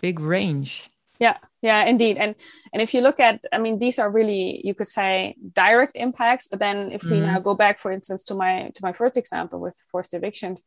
big 0.00 0.18
range 0.18 0.90
yeah 1.18 1.36
yeah 1.62 1.84
indeed 1.84 2.16
and 2.16 2.34
and 2.72 2.80
if 2.80 2.94
you 2.94 3.00
look 3.00 3.20
at 3.20 3.44
i 3.52 3.58
mean 3.58 3.78
these 3.78 3.98
are 3.98 4.10
really 4.10 4.60
you 4.64 4.74
could 4.74 4.86
say 4.86 5.34
direct 5.52 5.96
impacts 5.96 6.48
but 6.48 6.58
then 6.58 6.92
if 6.92 7.02
we 7.02 7.10
mm-hmm. 7.10 7.26
now 7.26 7.40
go 7.40 7.54
back 7.54 7.78
for 7.78 7.90
instance 7.90 8.22
to 8.22 8.34
my 8.34 8.70
to 8.74 8.82
my 8.82 8.92
first 8.92 9.16
example 9.16 9.60
with 9.60 9.76
forced 9.90 10.14
evictions 10.14 10.64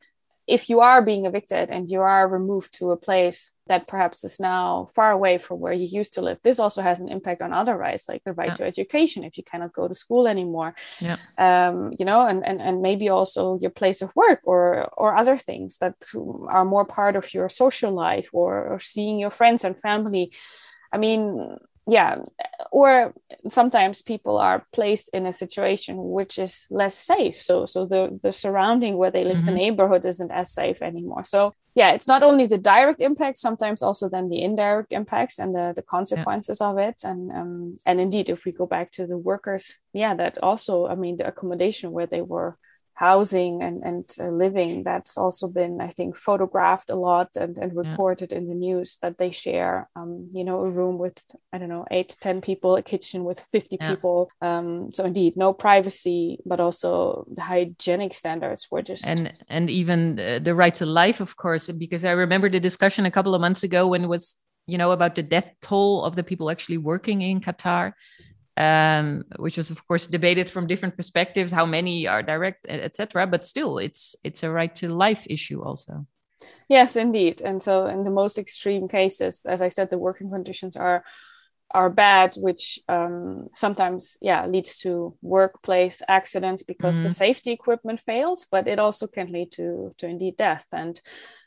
if 0.51 0.69
you 0.69 0.81
are 0.81 1.01
being 1.01 1.25
evicted 1.25 1.71
and 1.71 1.89
you 1.89 2.01
are 2.01 2.27
removed 2.27 2.73
to 2.73 2.91
a 2.91 2.97
place 2.97 3.51
that 3.67 3.87
perhaps 3.87 4.25
is 4.25 4.37
now 4.37 4.89
far 4.93 5.09
away 5.11 5.37
from 5.37 5.61
where 5.61 5.71
you 5.71 5.87
used 5.99 6.15
to 6.15 6.21
live, 6.21 6.37
this 6.43 6.59
also 6.59 6.81
has 6.81 6.99
an 6.99 7.07
impact 7.07 7.41
on 7.41 7.53
other 7.53 7.77
rights, 7.77 8.09
like 8.09 8.21
the 8.25 8.33
right 8.33 8.49
yeah. 8.49 8.55
to 8.55 8.65
education 8.65 9.23
if 9.23 9.37
you 9.37 9.45
cannot 9.45 9.71
go 9.71 9.87
to 9.87 9.95
school 9.95 10.27
anymore. 10.27 10.75
Yeah. 10.99 11.15
Um, 11.37 11.93
you 11.97 12.03
know, 12.03 12.27
and, 12.27 12.45
and 12.45 12.61
and 12.61 12.81
maybe 12.81 13.07
also 13.07 13.57
your 13.61 13.71
place 13.71 14.01
of 14.01 14.13
work 14.13 14.41
or 14.43 14.89
or 14.97 15.15
other 15.15 15.37
things 15.37 15.77
that 15.77 15.95
are 16.57 16.65
more 16.65 16.85
part 16.85 17.15
of 17.15 17.33
your 17.33 17.47
social 17.47 17.93
life 17.93 18.29
or, 18.33 18.51
or 18.73 18.79
seeing 18.79 19.19
your 19.19 19.31
friends 19.31 19.63
and 19.63 19.79
family. 19.79 20.33
I 20.91 20.97
mean, 20.97 21.57
yeah 21.87 22.17
or 22.71 23.13
sometimes 23.47 24.01
people 24.01 24.37
are 24.37 24.65
placed 24.71 25.09
in 25.13 25.25
a 25.25 25.33
situation 25.33 25.95
which 25.97 26.37
is 26.37 26.67
less 26.69 26.95
safe 26.95 27.41
so 27.41 27.65
so 27.65 27.85
the 27.85 28.19
the 28.21 28.31
surrounding 28.31 28.97
where 28.97 29.11
they 29.11 29.23
live 29.23 29.37
mm-hmm. 29.37 29.47
the 29.47 29.51
neighborhood 29.51 30.05
isn't 30.05 30.31
as 30.31 30.53
safe 30.53 30.81
anymore 30.81 31.23
so 31.23 31.53
yeah 31.73 31.91
it's 31.91 32.07
not 32.07 32.21
only 32.21 32.45
the 32.45 32.57
direct 32.57 33.01
impacts 33.01 33.41
sometimes 33.41 33.81
also 33.81 34.07
then 34.07 34.29
the 34.29 34.41
indirect 34.41 34.93
impacts 34.93 35.39
and 35.39 35.55
the 35.55 35.73
the 35.75 35.81
consequences 35.81 36.59
yeah. 36.61 36.67
of 36.67 36.77
it 36.77 37.01
and 37.03 37.31
um 37.31 37.75
and 37.85 37.99
indeed 37.99 38.29
if 38.29 38.45
we 38.45 38.51
go 38.51 38.67
back 38.67 38.91
to 38.91 39.07
the 39.07 39.17
workers 39.17 39.79
yeah 39.93 40.13
that 40.13 40.37
also 40.43 40.87
i 40.87 40.93
mean 40.93 41.17
the 41.17 41.27
accommodation 41.27 41.91
where 41.91 42.07
they 42.07 42.21
were 42.21 42.57
housing 42.93 43.63
and, 43.63 43.83
and 43.83 44.05
uh, 44.19 44.27
living 44.29 44.83
that's 44.83 45.17
also 45.17 45.47
been 45.47 45.81
i 45.81 45.87
think 45.87 46.15
photographed 46.15 46.89
a 46.89 46.95
lot 46.95 47.29
and, 47.35 47.57
and 47.57 47.75
reported 47.75 48.31
yeah. 48.31 48.37
in 48.37 48.47
the 48.47 48.55
news 48.55 48.97
that 49.01 49.17
they 49.17 49.31
share 49.31 49.89
um, 49.95 50.29
you 50.33 50.43
know 50.43 50.63
a 50.63 50.69
room 50.69 50.97
with 50.97 51.23
i 51.51 51.57
don't 51.57 51.69
know 51.69 51.85
eight 51.91 52.15
ten 52.19 52.41
people 52.41 52.75
a 52.75 52.81
kitchen 52.81 53.23
with 53.23 53.39
50 53.39 53.77
yeah. 53.79 53.89
people 53.91 54.29
um, 54.41 54.91
so 54.91 55.05
indeed 55.05 55.35
no 55.35 55.53
privacy 55.53 56.39
but 56.45 56.59
also 56.59 57.25
the 57.31 57.41
hygienic 57.41 58.13
standards 58.13 58.67
were 58.69 58.81
just 58.81 59.05
and 59.05 59.33
and 59.49 59.69
even 59.69 60.19
uh, 60.19 60.39
the 60.41 60.53
right 60.53 60.75
to 60.75 60.85
life 60.85 61.19
of 61.19 61.35
course 61.37 61.69
because 61.69 62.05
i 62.05 62.11
remember 62.11 62.49
the 62.49 62.59
discussion 62.59 63.05
a 63.05 63.11
couple 63.11 63.33
of 63.33 63.41
months 63.41 63.63
ago 63.63 63.87
when 63.87 64.03
it 64.03 64.07
was 64.07 64.37
you 64.67 64.77
know 64.77 64.91
about 64.91 65.15
the 65.15 65.23
death 65.23 65.49
toll 65.61 66.03
of 66.03 66.15
the 66.15 66.23
people 66.23 66.51
actually 66.51 66.77
working 66.77 67.21
in 67.21 67.41
qatar 67.41 67.93
um, 68.57 69.23
which 69.37 69.57
was 69.57 69.71
of 69.71 69.85
course 69.87 70.07
debated 70.07 70.49
from 70.49 70.67
different 70.67 70.95
perspectives 70.95 71.51
how 71.51 71.65
many 71.65 72.07
are 72.07 72.21
direct 72.23 72.65
etc 72.67 73.25
but 73.25 73.45
still 73.45 73.77
it's 73.77 74.15
it's 74.23 74.43
a 74.43 74.51
right 74.51 74.75
to 74.75 74.89
life 74.89 75.25
issue 75.29 75.61
also 75.61 76.05
yes 76.67 76.95
indeed 76.95 77.41
and 77.41 77.61
so 77.61 77.85
in 77.87 78.03
the 78.03 78.11
most 78.11 78.37
extreme 78.37 78.87
cases 78.87 79.45
as 79.45 79.61
i 79.61 79.69
said 79.69 79.89
the 79.89 79.97
working 79.97 80.29
conditions 80.29 80.75
are 80.75 81.03
are 81.73 81.89
bad 81.89 82.33
which 82.35 82.79
um, 82.89 83.47
sometimes 83.53 84.17
yeah 84.21 84.45
leads 84.45 84.77
to 84.77 85.15
workplace 85.21 86.01
accidents 86.07 86.63
because 86.63 86.95
mm-hmm. 86.95 87.05
the 87.05 87.11
safety 87.11 87.51
equipment 87.51 87.99
fails 88.01 88.45
but 88.51 88.67
it 88.67 88.79
also 88.79 89.07
can 89.07 89.31
lead 89.31 89.51
to 89.51 89.95
to 89.97 90.07
indeed 90.07 90.35
death 90.35 90.65
and 90.73 90.99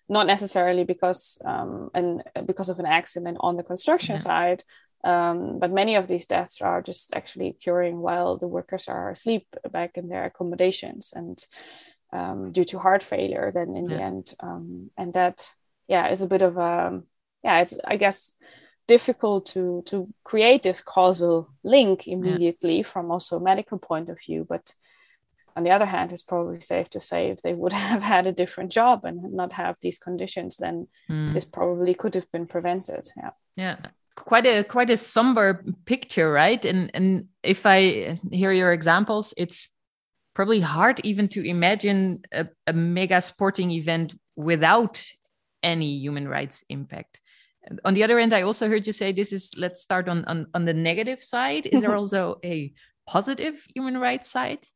not 0.08 0.26
necessarily 0.26 0.84
because 0.84 1.38
um, 1.44 1.90
and 1.94 2.22
because 2.46 2.68
of 2.68 2.78
an 2.78 2.86
accident 2.86 3.36
on 3.40 3.56
the 3.56 3.62
construction 3.62 4.14
yeah. 4.14 4.18
side 4.18 4.64
um, 5.04 5.58
but 5.58 5.70
many 5.70 5.94
of 5.96 6.08
these 6.08 6.26
deaths 6.26 6.60
are 6.60 6.82
just 6.82 7.14
actually 7.14 7.48
occurring 7.48 7.98
while 7.98 8.38
the 8.38 8.48
workers 8.48 8.88
are 8.88 9.10
asleep 9.10 9.46
back 9.70 9.96
in 9.96 10.08
their 10.08 10.24
accommodations 10.24 11.12
and 11.14 11.46
um, 12.12 12.52
due 12.52 12.64
to 12.64 12.78
heart 12.78 13.02
failure 13.02 13.52
then 13.54 13.76
in 13.76 13.88
yeah. 13.88 13.96
the 13.96 14.02
end 14.02 14.34
um, 14.40 14.90
and 14.96 15.12
that 15.12 15.50
yeah 15.88 16.08
is 16.08 16.22
a 16.22 16.26
bit 16.26 16.42
of 16.42 16.56
a 16.56 17.02
yeah 17.42 17.60
it's 17.60 17.78
i 17.84 17.96
guess 17.96 18.36
difficult 18.86 19.46
to 19.46 19.82
to 19.86 20.08
create 20.24 20.62
this 20.62 20.80
causal 20.80 21.48
link 21.62 22.06
immediately 22.06 22.78
yeah. 22.78 22.82
from 22.82 23.10
also 23.10 23.36
a 23.36 23.42
medical 23.42 23.78
point 23.78 24.08
of 24.08 24.18
view 24.20 24.46
but 24.48 24.74
on 25.56 25.64
the 25.64 25.70
other 25.70 25.86
hand 25.86 26.12
it's 26.12 26.22
probably 26.22 26.60
safe 26.60 26.88
to 26.90 27.00
say 27.00 27.28
if 27.28 27.42
they 27.42 27.52
would 27.52 27.72
have 27.90 28.02
had 28.02 28.26
a 28.26 28.32
different 28.32 28.70
job 28.70 29.04
and 29.04 29.32
not 29.32 29.52
have 29.52 29.76
these 29.80 29.98
conditions 29.98 30.56
then 30.56 30.86
mm. 31.10 31.32
this 31.34 31.44
probably 31.44 31.94
could 31.94 32.14
have 32.14 32.30
been 32.32 32.46
prevented 32.46 33.08
yeah 33.16 33.30
yeah 33.56 33.76
quite 34.16 34.46
a 34.46 34.64
quite 34.64 34.90
a 34.90 34.96
somber 34.96 35.64
picture 35.84 36.30
right? 36.30 36.64
And 36.64 36.90
and 36.94 37.28
if 37.42 37.66
i 37.66 38.16
hear 38.30 38.52
your 38.52 38.72
examples 38.72 39.34
it's 39.36 39.68
probably 40.34 40.60
hard 40.60 41.00
even 41.04 41.28
to 41.28 41.46
imagine 41.46 42.22
a, 42.32 42.46
a 42.66 42.72
mega 42.72 43.20
sporting 43.20 43.70
event 43.70 44.18
without 44.36 45.04
any 45.62 45.98
human 45.98 46.26
rights 46.28 46.64
impact. 46.68 47.20
On 47.84 47.94
the 47.94 48.04
other 48.04 48.18
end 48.18 48.32
i 48.32 48.42
also 48.42 48.68
heard 48.68 48.86
you 48.86 48.92
say 48.92 49.12
this 49.12 49.32
is 49.32 49.52
let's 49.56 49.80
start 49.80 50.08
on 50.08 50.24
on, 50.26 50.46
on 50.54 50.64
the 50.64 50.74
negative 50.74 51.22
side. 51.22 51.66
Is 51.66 51.80
there 51.80 51.96
also 52.02 52.38
a 52.44 52.72
positive 53.06 53.66
human 53.74 53.98
rights 53.98 54.30
side? 54.30 54.66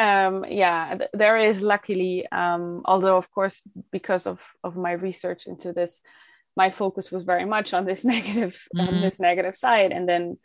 Um, 0.00 0.44
yeah 0.48 0.94
th- 0.96 1.10
there 1.12 1.36
is 1.36 1.60
luckily 1.60 2.24
um, 2.30 2.82
although 2.84 3.16
of 3.16 3.30
course 3.32 3.62
because 3.90 4.28
of 4.28 4.40
of 4.62 4.76
my 4.76 4.92
research 4.92 5.48
into 5.48 5.72
this 5.72 6.00
my 6.58 6.70
focus 6.70 7.12
was 7.12 7.22
very 7.22 7.46
much 7.54 7.72
on 7.72 7.84
this 7.86 8.04
negative 8.14 8.54
mm-hmm. 8.76 8.88
on 8.88 9.00
this 9.00 9.18
negative 9.20 9.56
side 9.56 9.92
and 9.92 10.08
then 10.08 10.36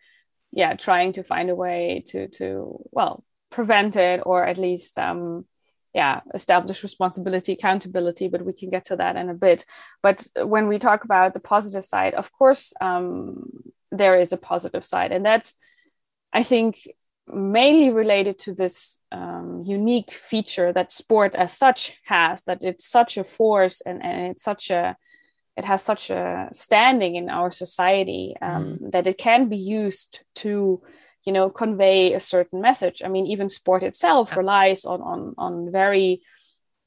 yeah 0.52 0.74
trying 0.76 1.12
to 1.14 1.24
find 1.24 1.50
a 1.50 1.60
way 1.66 2.04
to 2.10 2.28
to 2.30 2.80
well 2.92 3.24
prevent 3.50 3.96
it 3.96 4.22
or 4.26 4.46
at 4.46 4.58
least 4.68 4.98
um 4.98 5.46
yeah 5.94 6.22
establish 6.34 6.84
responsibility 6.84 7.52
accountability 7.54 8.28
but 8.28 8.46
we 8.46 8.54
can 8.54 8.70
get 8.70 8.86
to 8.86 8.96
that 8.96 9.16
in 9.16 9.30
a 9.30 9.40
bit 9.48 9.66
but 10.02 10.28
when 10.56 10.68
we 10.68 10.80
talk 10.80 11.04
about 11.04 11.34
the 11.34 11.48
positive 11.54 11.86
side 11.86 12.14
of 12.22 12.32
course 12.32 12.74
um 12.82 13.44
there 13.92 14.16
is 14.24 14.32
a 14.34 14.44
positive 14.52 14.86
side 14.86 15.12
and 15.12 15.26
that's 15.26 15.56
i 16.32 16.42
think 16.44 16.88
mainly 17.28 17.90
related 17.90 18.38
to 18.38 18.54
this 18.54 19.00
um, 19.12 19.64
unique 19.66 20.12
feature 20.12 20.74
that 20.74 20.92
sport 20.92 21.36
as 21.36 21.54
such 21.54 21.98
has 22.04 22.44
that 22.44 22.62
it's 22.62 22.86
such 22.86 23.18
a 23.18 23.24
force 23.24 23.80
and, 23.88 24.04
and 24.04 24.32
it's 24.32 24.44
such 24.44 24.70
a 24.70 24.98
it 25.56 25.66
has 25.66 25.84
such 25.84 26.10
a 26.10 26.50
standing 26.52 27.16
in 27.16 27.30
our 27.30 27.52
society 27.52 28.36
um, 28.42 28.80
mm. 28.82 28.92
that 28.92 29.08
it 29.08 29.18
can 29.18 29.50
be 29.50 29.58
used 29.58 30.24
to 30.36 30.82
you 31.26 31.32
know 31.32 31.50
convey 31.50 32.14
a 32.14 32.20
certain 32.20 32.62
message 32.62 33.02
i 33.04 33.08
mean 33.08 33.26
even 33.26 33.50
sport 33.50 33.84
itself 33.84 34.30
yeah. 34.32 34.38
relies 34.38 34.86
on 34.86 35.02
on 35.02 35.34
on 35.38 35.72
very 35.72 36.22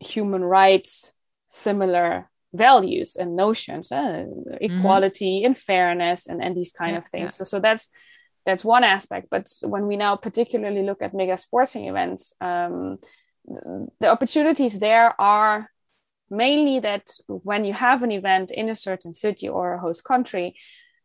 human 0.01 0.43
rights 0.43 1.13
similar 1.49 2.29
values 2.53 3.17
and 3.17 3.37
notions 3.37 3.93
uh, 3.93 3.97
mm-hmm. 3.97 4.55
equality 4.61 5.45
and 5.45 5.57
fairness 5.57 6.27
and, 6.27 6.43
and 6.43 6.57
these 6.57 6.73
kind 6.73 6.93
yeah, 6.93 6.99
of 6.99 7.09
things 7.09 7.33
yeah. 7.33 7.39
so, 7.39 7.45
so 7.45 7.61
that's 7.61 7.89
that's 8.45 8.65
one 8.65 8.85
aspect 8.85 9.29
but 9.31 9.47
when 9.63 9.87
we 9.87 9.97
now 9.97 10.17
particularly 10.17 10.83
look 10.83 11.03
at 11.03 11.15
mega 11.15 11.37
sporting 11.37 11.89
events 11.89 12.35
um, 12.41 12.99
the 14.01 14.09
opportunities 14.09 14.79
there 14.79 15.19
are 15.21 15.71
mainly 16.31 16.81
that 16.81 17.11
when 17.27 17.65
you 17.65 17.73
have 17.73 18.03
an 18.03 18.13
event 18.13 18.51
in 18.51 18.69
a 18.69 18.77
certain 18.77 19.15
city 19.15 19.49
or 19.49 19.75
a 19.75 19.81
host 19.81 20.05
country 20.05 20.55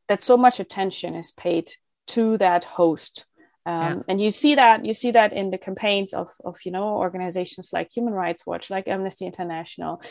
that 0.08 0.22
so 0.22 0.38
much 0.38 0.60
attention 0.60 1.16
is 1.16 1.32
paid 1.32 1.72
to 2.08 2.38
that 2.38 2.64
host 2.64 3.26
um, 3.64 3.82
yeah. 3.82 4.04
and 4.08 4.22
you 4.22 4.32
see 4.32 4.56
that 4.56 4.84
you 4.84 4.94
see 4.94 5.12
that 5.12 5.34
in 5.34 5.52
the 5.52 5.58
campaigns 5.58 6.14
of, 6.14 6.30
of 6.44 6.58
you 6.66 6.72
know 6.72 6.98
organizations 6.98 7.70
like 7.72 7.92
human 7.96 8.14
rights 8.14 8.46
watch 8.46 8.72
like 8.72 8.88
amnesty 8.88 9.26
international 9.26 10.02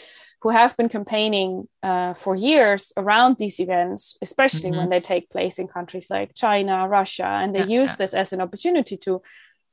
who 0.43 0.51
have 0.51 0.77
been 0.77 0.89
campaigning 0.89 1.69
uh, 1.83 2.15
for 2.15 2.37
years 2.37 2.93
around 2.97 3.37
these 3.39 3.59
events 3.59 4.17
especially 4.23 4.71
mm-hmm. 4.71 4.79
when 4.79 4.89
they 4.89 5.01
take 5.01 5.29
place 5.31 5.59
in 5.59 5.67
countries 5.67 6.07
like 6.11 6.33
china 6.35 6.87
russia 6.89 7.27
and 7.27 7.53
they 7.53 7.65
yeah, 7.65 7.83
use 7.83 7.91
yeah. 7.93 7.97
this 8.07 8.15
as 8.15 8.33
an 8.33 8.41
opportunity 8.41 8.97
to 8.97 9.21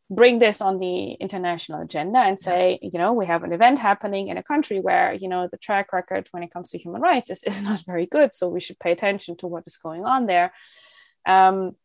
bring 0.09 0.39
this 0.39 0.61
on 0.61 0.79
the 0.79 1.11
international 1.13 1.81
agenda 1.81 2.19
and 2.19 2.39
say 2.39 2.79
you 2.81 2.97
know 2.97 3.11
we 3.11 3.25
have 3.25 3.43
an 3.43 3.51
event 3.51 3.77
happening 3.77 4.29
in 4.29 4.37
a 4.37 4.43
country 4.43 4.79
where 4.79 5.13
you 5.13 5.27
know 5.27 5.49
the 5.51 5.57
track 5.57 5.91
record 5.91 6.27
when 6.31 6.43
it 6.43 6.51
comes 6.51 6.69
to 6.69 6.77
human 6.77 7.01
rights 7.01 7.29
is, 7.29 7.43
is 7.43 7.61
not 7.69 7.83
very 7.85 8.05
good 8.05 8.33
so 8.33 8.47
we 8.47 8.61
should 8.61 8.79
pay 8.79 8.91
attention 8.91 9.35
to 9.37 9.47
what 9.47 9.63
is 9.67 9.77
going 9.77 10.05
on 10.05 10.25
there. 10.25 10.53
Um, 11.25 11.75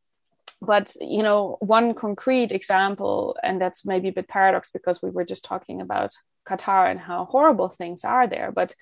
but 0.61 0.95
you 1.01 1.25
know 1.25 1.57
one 1.61 1.93
concrete 1.95 2.53
example 2.53 3.37
and 3.43 3.61
that's 3.61 3.85
maybe 3.85 4.09
a 4.09 4.13
bit 4.13 4.29
paradox 4.29 4.71
because 4.71 5.03
we 5.03 5.11
were 5.11 5.25
just 5.25 5.45
talking 5.45 5.81
about 5.81 6.13
qatar 6.47 6.89
and 6.89 7.01
how 7.01 7.25
horrible 7.25 7.69
things 7.69 8.05
are 8.05 8.29
there 8.29 8.53
but 8.53 8.75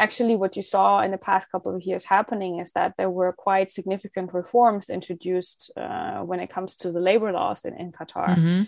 actually 0.00 0.36
what 0.36 0.56
you 0.56 0.62
saw 0.62 1.00
in 1.02 1.10
the 1.10 1.24
past 1.30 1.52
couple 1.52 1.74
of 1.76 1.82
years 1.82 2.04
happening 2.04 2.58
is 2.58 2.72
that 2.72 2.94
there 2.96 3.10
were 3.10 3.32
quite 3.32 3.70
significant 3.70 4.32
reforms 4.32 4.88
introduced 4.88 5.70
uh, 5.76 6.20
when 6.28 6.40
it 6.40 6.50
comes 6.50 6.76
to 6.76 6.90
the 6.90 7.00
labor 7.00 7.30
laws 7.32 7.64
in, 7.64 7.74
in 7.76 7.92
Qatar. 7.92 8.28
Mm-hmm. 8.36 8.62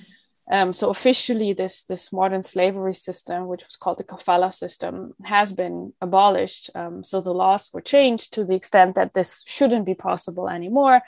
Um, 0.51 0.73
so 0.73 0.91
officially, 0.91 1.53
this 1.53 1.85
this 1.85 2.13
modern 2.13 2.43
slavery 2.43 2.95
system, 2.95 3.47
which 3.47 3.65
was 3.65 3.77
called 3.77 3.99
the 3.99 4.11
kafala 4.13 4.53
system, 4.53 5.13
has 5.25 5.53
been 5.53 5.93
abolished. 6.01 6.69
Um, 6.75 7.05
so 7.05 7.21
the 7.21 7.33
laws 7.33 7.71
were 7.73 7.81
changed 7.81 8.35
to 8.35 8.45
the 8.45 8.57
extent 8.57 8.97
that 8.97 9.15
this 9.15 9.45
shouldn't 9.47 9.87
be 9.87 9.95
possible 9.95 10.49
anymore. 10.49 11.01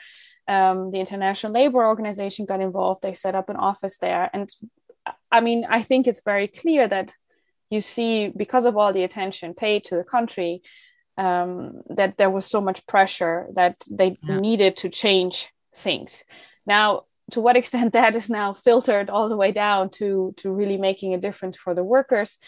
Um, 0.47 0.93
the 0.93 1.01
International 1.01 1.53
Labor 1.53 1.85
Organization 1.85 2.47
got 2.47 2.61
involved. 2.61 3.03
They 3.03 3.15
set 3.15 3.35
up 3.35 3.49
an 3.49 3.57
office 3.57 3.99
there, 3.99 4.31
and 4.33 4.49
I 5.31 5.41
mean, 5.41 5.67
I 5.79 5.83
think 5.83 6.07
it's 6.07 6.23
very 6.25 6.49
clear 6.49 6.89
that 6.89 7.13
you 7.71 7.81
see 7.81 8.29
because 8.29 8.65
of 8.65 8.77
all 8.77 8.93
the 8.93 9.05
attention 9.05 9.55
paid 9.55 9.85
to 9.85 9.97
the 9.97 10.05
country 10.05 10.63
um, 11.17 11.83
that 11.89 12.17
there 12.17 12.31
was 12.31 12.47
so 12.47 12.61
much 12.61 12.87
pressure 12.87 13.47
that 13.55 13.83
they 13.91 14.17
yeah. 14.23 14.41
needed 14.41 14.77
to 14.77 14.89
change 14.89 15.53
things. 15.75 16.25
Now, 16.67 17.05
to 17.31 17.41
what 17.41 17.57
extent 17.57 17.93
that 17.95 18.17
is 18.17 18.31
now 18.31 18.53
filtered 18.53 19.11
all 19.11 19.29
the 19.29 19.37
way 19.37 19.53
down 19.53 19.91
to 19.91 20.35
to 20.39 20.51
really 20.51 20.77
making 20.77 21.15
a 21.15 21.19
difference 21.19 21.57
for 21.57 21.75
the 21.75 21.85
workers 21.85 22.39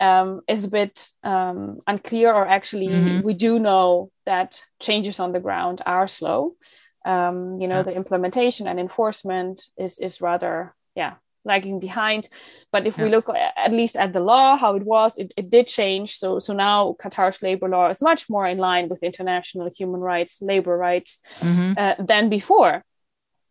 um, 0.00 0.40
is 0.48 0.64
a 0.64 0.70
bit 0.70 1.08
um, 1.22 1.80
unclear. 1.86 2.32
Or 2.32 2.46
actually, 2.46 2.88
mm-hmm. 2.88 3.26
we 3.26 3.34
do 3.34 3.58
know 3.58 4.10
that 4.26 4.62
changes 4.80 5.20
on 5.20 5.32
the 5.32 5.40
ground 5.40 5.82
are 5.86 6.08
slow. 6.08 6.56
Um, 7.04 7.60
you 7.60 7.66
know, 7.66 7.78
yeah. 7.78 7.82
the 7.82 7.96
implementation 7.96 8.66
and 8.66 8.78
enforcement 8.78 9.62
is 9.76 9.98
is 9.98 10.20
rather 10.20 10.74
yeah 10.94 11.14
lagging 11.44 11.80
behind. 11.80 12.28
But 12.70 12.86
if 12.86 12.96
yeah. 12.96 13.04
we 13.04 13.10
look 13.10 13.28
at 13.28 13.72
least 13.72 13.96
at 13.96 14.12
the 14.12 14.20
law, 14.20 14.56
how 14.56 14.76
it 14.76 14.84
was, 14.84 15.18
it, 15.18 15.32
it 15.36 15.50
did 15.50 15.66
change. 15.66 16.16
So 16.16 16.38
so 16.38 16.52
now 16.52 16.96
Qatar's 17.00 17.42
labor 17.42 17.68
law 17.68 17.88
is 17.90 18.02
much 18.02 18.28
more 18.28 18.46
in 18.46 18.58
line 18.58 18.88
with 18.88 19.02
international 19.02 19.70
human 19.70 20.00
rights, 20.00 20.40
labor 20.40 20.76
rights 20.76 21.20
mm-hmm. 21.38 21.72
uh, 21.76 21.94
than 21.98 22.28
before. 22.28 22.84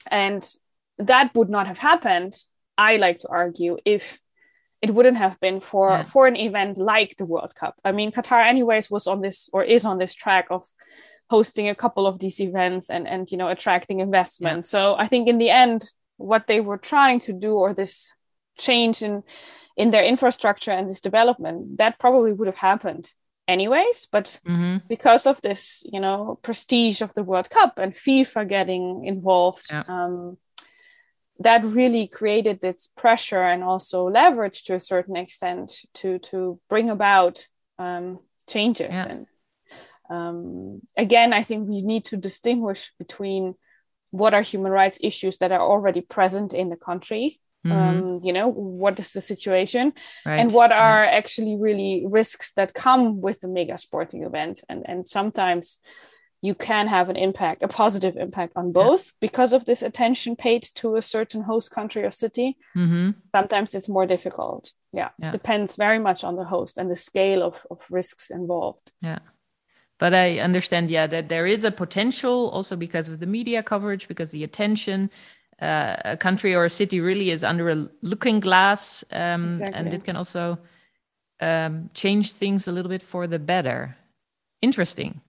And 0.10 0.48
that 0.98 1.34
would 1.36 1.50
not 1.50 1.68
have 1.68 1.78
happened, 1.78 2.34
I 2.78 2.98
like 2.98 3.20
to 3.20 3.28
argue, 3.30 3.78
if 3.86 4.20
it 4.82 4.94
wouldn't 4.94 5.18
have 5.18 5.40
been 5.40 5.60
for 5.60 5.90
yeah. 5.90 6.04
for 6.04 6.28
an 6.28 6.36
event 6.36 6.78
like 6.78 7.16
the 7.18 7.26
World 7.26 7.54
Cup. 7.56 7.76
I 7.84 7.92
mean, 7.92 8.12
Qatar 8.12 8.44
anyways 8.44 8.90
was 8.90 9.08
on 9.08 9.22
this 9.22 9.50
or 9.54 9.64
is 9.64 9.86
on 9.86 10.00
this 10.00 10.14
track 10.14 10.48
of 10.50 10.66
hosting 11.30 11.70
a 11.70 11.76
couple 11.76 12.08
of 12.08 12.20
these 12.20 12.42
events 12.42 12.90
and 12.90 13.08
and 13.08 13.32
you 13.32 13.38
know 13.38 13.50
attracting 13.50 14.00
investment. 14.00 14.66
Yeah. 14.66 14.70
So 14.70 14.96
I 14.98 15.08
think 15.08 15.28
in 15.28 15.38
the 15.38 15.50
end 15.50 15.86
what 16.22 16.48
they 16.48 16.62
were 16.62 16.78
trying 16.78 17.20
to 17.20 17.34
do 17.34 17.54
or 17.54 17.74
this 17.74 18.14
change 18.58 19.02
in 19.02 19.24
in 19.78 19.92
their 19.92 20.04
infrastructure 20.04 20.72
and 20.72 20.90
this 20.90 21.02
development 21.02 21.78
that 21.78 22.00
probably 22.00 22.34
would 22.34 22.48
have 22.48 22.58
happened 22.58 23.10
anyways 23.48 24.08
but 24.12 24.40
mm-hmm. 24.48 24.78
because 24.88 25.26
of 25.26 25.42
this 25.42 25.84
you 25.92 26.00
know 26.00 26.38
prestige 26.42 27.02
of 27.02 27.14
the 27.14 27.24
world 27.24 27.50
cup 27.50 27.80
and 27.80 27.94
fifa 27.94 28.48
getting 28.48 29.06
involved 29.06 29.66
yeah. 29.70 29.84
um, 29.88 30.38
that 31.40 31.66
really 31.66 32.08
created 32.08 32.62
this 32.62 32.88
pressure 32.96 33.42
and 33.42 33.64
also 33.64 34.08
leverage 34.08 34.64
to 34.64 34.76
a 34.76 34.80
certain 34.80 35.16
extent 35.16 35.72
to 35.94 36.20
to 36.20 36.60
bring 36.70 36.90
about 36.90 37.48
um, 37.80 38.20
changes 38.48 38.90
yeah. 38.92 39.08
and 39.08 39.26
um, 40.10 40.82
again 40.96 41.34
i 41.34 41.44
think 41.44 41.68
we 41.68 41.82
need 41.82 42.06
to 42.06 42.18
distinguish 42.18 42.94
between 43.00 43.56
what 44.12 44.34
are 44.34 44.42
human 44.42 44.72
rights 44.72 45.00
issues 45.02 45.38
that 45.40 45.52
are 45.52 45.62
already 45.62 46.02
present 46.02 46.54
in 46.54 46.70
the 46.70 46.76
country 46.76 47.40
mm-hmm. 47.66 47.78
um, 47.78 48.20
you 48.24 48.34
know 48.34 48.48
what 48.48 49.00
is 49.00 49.12
the 49.12 49.22
situation 49.22 49.94
right. 50.26 50.38
and 50.38 50.52
what 50.52 50.72
are 50.72 51.04
yeah. 51.04 51.12
actually 51.12 51.56
really 51.58 52.06
risks 52.10 52.54
that 52.54 52.74
come 52.74 53.22
with 53.22 53.44
a 53.44 53.48
mega 53.48 53.78
sporting 53.78 54.24
event 54.24 54.64
and 54.70 54.84
and 54.88 55.08
sometimes 55.08 55.80
you 56.44 56.56
can 56.56 56.88
have 56.88 57.10
an 57.10 57.16
impact 57.16 57.64
a 57.64 57.68
positive 57.68 58.18
impact 58.18 58.54
on 58.56 58.72
both 58.72 59.08
yeah. 59.08 59.12
because 59.22 59.54
of 59.54 59.66
this 59.66 59.82
attention 59.82 60.36
paid 60.36 60.64
to 60.64 60.96
a 60.96 61.02
certain 61.02 61.42
host 61.44 61.72
country 61.72 62.04
or 62.04 62.12
city 62.12 62.58
mm-hmm. 62.76 63.12
sometimes 63.34 63.76
it's 63.76 63.90
more 63.90 64.06
difficult 64.06 64.72
yeah. 64.92 65.10
yeah 65.20 65.32
depends 65.32 65.76
very 65.76 66.00
much 66.00 66.24
on 66.24 66.36
the 66.36 66.46
host 66.46 66.78
and 66.78 66.90
the 66.90 66.96
scale 66.96 67.44
of, 67.44 67.66
of 67.70 67.86
risks 67.90 68.30
involved 68.30 68.92
yeah 69.02 69.20
but 70.02 70.16
I 70.16 70.40
understand, 70.40 70.90
yeah, 70.90 71.06
that 71.06 71.30
there 71.30 71.46
is 71.46 71.64
a 71.64 71.70
potential 71.70 72.50
also 72.50 72.76
because 72.76 73.08
of 73.08 73.20
the 73.20 73.28
media 73.28 73.62
coverage, 73.62 74.08
because 74.08 74.32
the 74.32 74.44
attention. 74.44 75.12
Uh, 75.62 75.96
a 76.06 76.18
country 76.18 76.56
or 76.56 76.66
a 76.66 76.70
city 76.70 77.00
really 77.00 77.30
is 77.30 77.44
under 77.44 77.70
a 77.70 77.88
looking 78.02 78.40
glass, 78.40 79.04
um, 79.12 79.52
exactly. 79.52 79.80
and 79.80 79.94
it 79.94 80.04
can 80.04 80.16
also 80.16 80.58
um, 81.40 81.88
change 81.94 82.32
things 82.32 82.68
a 82.68 82.72
little 82.72 82.90
bit 82.90 83.04
for 83.04 83.28
the 83.28 83.38
better. 83.38 83.96
Interesting. 84.62 85.22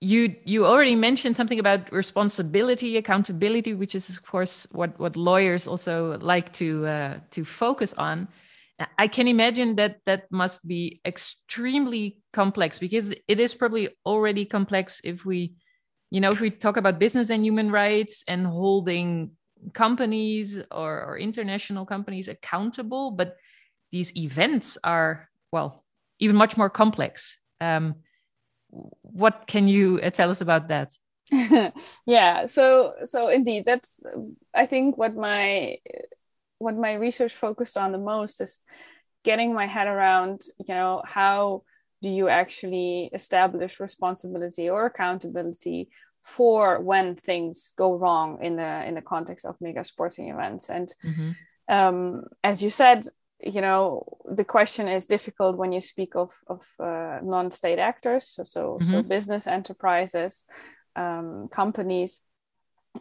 You 0.00 0.34
you 0.44 0.66
already 0.66 0.96
mentioned 0.96 1.36
something 1.36 1.60
about 1.60 1.92
responsibility, 1.92 2.96
accountability, 2.96 3.74
which 3.74 3.94
is 3.94 4.08
of 4.10 4.24
course 4.24 4.66
what 4.72 4.98
what 4.98 5.14
lawyers 5.14 5.68
also 5.68 6.18
like 6.18 6.52
to 6.54 6.84
uh, 6.86 7.14
to 7.30 7.44
focus 7.44 7.94
on. 7.96 8.26
I 8.98 9.08
can 9.08 9.28
imagine 9.28 9.76
that 9.76 9.98
that 10.06 10.30
must 10.30 10.66
be 10.66 11.00
extremely 11.04 12.18
complex 12.32 12.78
because 12.78 13.12
it 13.28 13.40
is 13.40 13.54
probably 13.54 13.90
already 14.06 14.44
complex 14.44 15.00
if 15.04 15.24
we, 15.24 15.54
you 16.10 16.20
know, 16.20 16.32
if 16.32 16.40
we 16.40 16.50
talk 16.50 16.76
about 16.76 16.98
business 16.98 17.30
and 17.30 17.44
human 17.44 17.70
rights 17.70 18.24
and 18.26 18.46
holding 18.46 19.32
companies 19.74 20.58
or, 20.70 21.04
or 21.04 21.18
international 21.18 21.84
companies 21.84 22.28
accountable, 22.28 23.10
but 23.10 23.36
these 23.92 24.16
events 24.16 24.78
are, 24.82 25.28
well, 25.52 25.84
even 26.18 26.36
much 26.36 26.56
more 26.56 26.70
complex. 26.70 27.38
Um, 27.60 27.96
what 28.70 29.46
can 29.46 29.68
you 29.68 30.00
uh, 30.02 30.10
tell 30.10 30.30
us 30.30 30.40
about 30.40 30.68
that? 30.68 30.92
yeah, 32.06 32.46
so 32.46 32.94
so 33.04 33.28
indeed, 33.28 33.64
that's 33.64 34.00
I 34.54 34.66
think 34.66 34.96
what 34.98 35.14
my 35.14 35.76
what 36.60 36.76
my 36.76 36.94
research 36.94 37.34
focused 37.34 37.76
on 37.76 37.90
the 37.90 37.98
most 37.98 38.40
is 38.40 38.60
getting 39.24 39.52
my 39.52 39.66
head 39.66 39.86
around 39.86 40.42
you 40.58 40.74
know 40.74 41.02
how 41.04 41.62
do 42.02 42.08
you 42.08 42.28
actually 42.28 43.10
establish 43.12 43.80
responsibility 43.80 44.70
or 44.70 44.86
accountability 44.86 45.90
for 46.22 46.80
when 46.80 47.16
things 47.16 47.72
go 47.76 47.96
wrong 47.96 48.38
in 48.42 48.56
the 48.56 48.86
in 48.86 48.94
the 48.94 49.02
context 49.02 49.44
of 49.44 49.56
mega 49.60 49.84
sporting 49.84 50.28
events 50.28 50.70
and 50.70 50.94
mm-hmm. 51.04 51.30
um, 51.68 52.22
as 52.44 52.62
you 52.62 52.70
said 52.70 53.06
you 53.42 53.60
know 53.60 54.06
the 54.30 54.44
question 54.44 54.86
is 54.86 55.06
difficult 55.06 55.56
when 55.56 55.72
you 55.72 55.80
speak 55.80 56.14
of 56.14 56.30
of 56.46 56.62
uh, 56.78 57.18
non-state 57.22 57.78
actors 57.78 58.26
so 58.26 58.44
so, 58.44 58.78
mm-hmm. 58.80 58.90
so 58.90 59.02
business 59.02 59.46
enterprises 59.46 60.44
um, 60.96 61.48
companies 61.50 62.20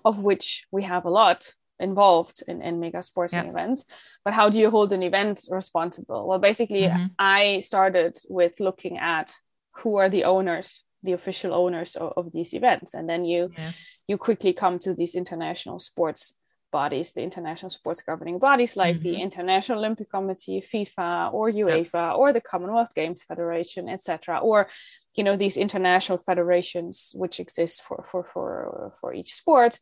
of 0.06 0.19
which 0.19 0.65
we 0.72 0.84
have 0.84 1.06
a 1.06 1.10
lot 1.10 1.54
involved 1.80 2.44
in, 2.48 2.62
in 2.62 2.80
mega 2.80 3.02
sporting 3.02 3.46
yeah. 3.46 3.50
events 3.50 3.86
but 4.26 4.34
how 4.34 4.50
do 4.50 4.58
you 4.58 4.70
hold 4.70 4.92
an 4.94 5.04
event 5.04 5.46
responsible 5.50 6.28
well 6.28 6.39
basically 6.39 6.84
mm-hmm. 6.84 7.06
i 7.18 7.60
started 7.60 8.18
with 8.30 8.60
looking 8.60 8.98
at 8.98 9.32
who 9.78 9.98
are 9.98 10.10
the 10.10 10.24
owners 10.24 10.84
the 11.04 11.13
official 11.13 11.54
owners 11.54 11.96
of, 11.96 12.13
of 12.18 12.32
these 12.32 12.54
events 12.54 12.94
and 12.94 13.10
then 13.10 13.26
you 13.26 13.52
yeah. 13.58 13.72
you 14.08 14.18
quickly 14.18 14.54
come 14.54 14.78
to 14.80 14.94
these 14.94 15.15
international 15.15 15.80
sports 15.80 16.36
bodies 16.72 17.13
the 17.13 17.22
international 17.22 17.70
sports 17.70 18.02
governing 18.02 18.38
bodies 18.38 18.78
like 18.78 18.98
mm-hmm. 18.98 19.10
the 19.10 19.15
international 19.15 19.80
olympic 19.80 20.10
committee 20.12 20.62
fifa 20.62 21.34
or 21.34 21.50
uefa 21.50 21.94
yeah. 21.94 22.12
or 22.12 22.32
the 22.32 22.42
commonwealth 22.42 22.94
games 22.94 23.24
federation 23.24 23.89
etc 23.89 24.38
or 24.39 24.68
you 25.15 25.24
know 25.24 25.36
these 25.36 25.58
international 25.58 26.18
federations 26.18 27.12
which 27.15 27.39
exist 27.39 27.82
for 27.82 28.06
for 28.10 28.24
for 28.24 28.94
for 29.00 29.13
each 29.13 29.34
sport 29.34 29.80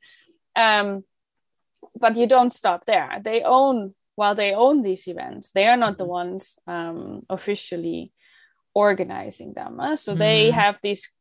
um, 0.56 1.04
but 2.00 2.16
you 2.16 2.28
don't 2.28 2.54
stop 2.54 2.86
there. 2.86 3.20
They 3.24 3.42
own 3.44 3.94
while 4.18 4.34
they 4.34 4.54
own 4.54 4.82
these 4.82 5.08
events, 5.08 5.52
they 5.52 5.68
are 5.68 5.78
not 5.78 6.00
the 6.00 6.04
mm-hmm. 6.04 6.12
ones 6.12 6.60
um, 6.66 7.22
officially 7.30 8.12
organizing 8.74 9.54
them. 9.54 9.80
Uh? 9.80 9.96
So 9.96 10.16
mm. 10.16 10.18
they 10.18 10.48
mm-hmm. 10.48 10.60
have 10.60 10.80
these 10.82 11.12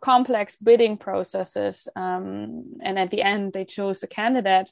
complex 0.00 0.54
bidding 0.54 0.96
processes, 0.96 1.88
um, 1.96 2.76
and 2.80 2.96
at 2.96 3.10
the 3.10 3.22
end, 3.22 3.52
they 3.52 3.64
chose 3.64 4.02
a 4.02 4.06
candidate. 4.06 4.70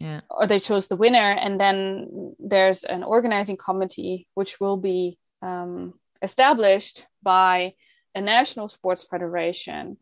Yeah. 0.00 0.20
Or 0.28 0.46
they 0.46 0.58
chose 0.58 0.88
the 0.88 0.96
winner, 0.96 1.30
and 1.30 1.58
then 1.58 2.34
there's 2.38 2.84
an 2.84 3.02
organizing 3.04 3.56
committee 3.56 4.26
which 4.34 4.60
will 4.60 4.76
be 4.76 5.18
um, 5.40 5.94
established 6.20 7.06
by 7.22 7.74
a 8.14 8.20
national 8.20 8.68
sports 8.68 9.02
federation 9.02 9.96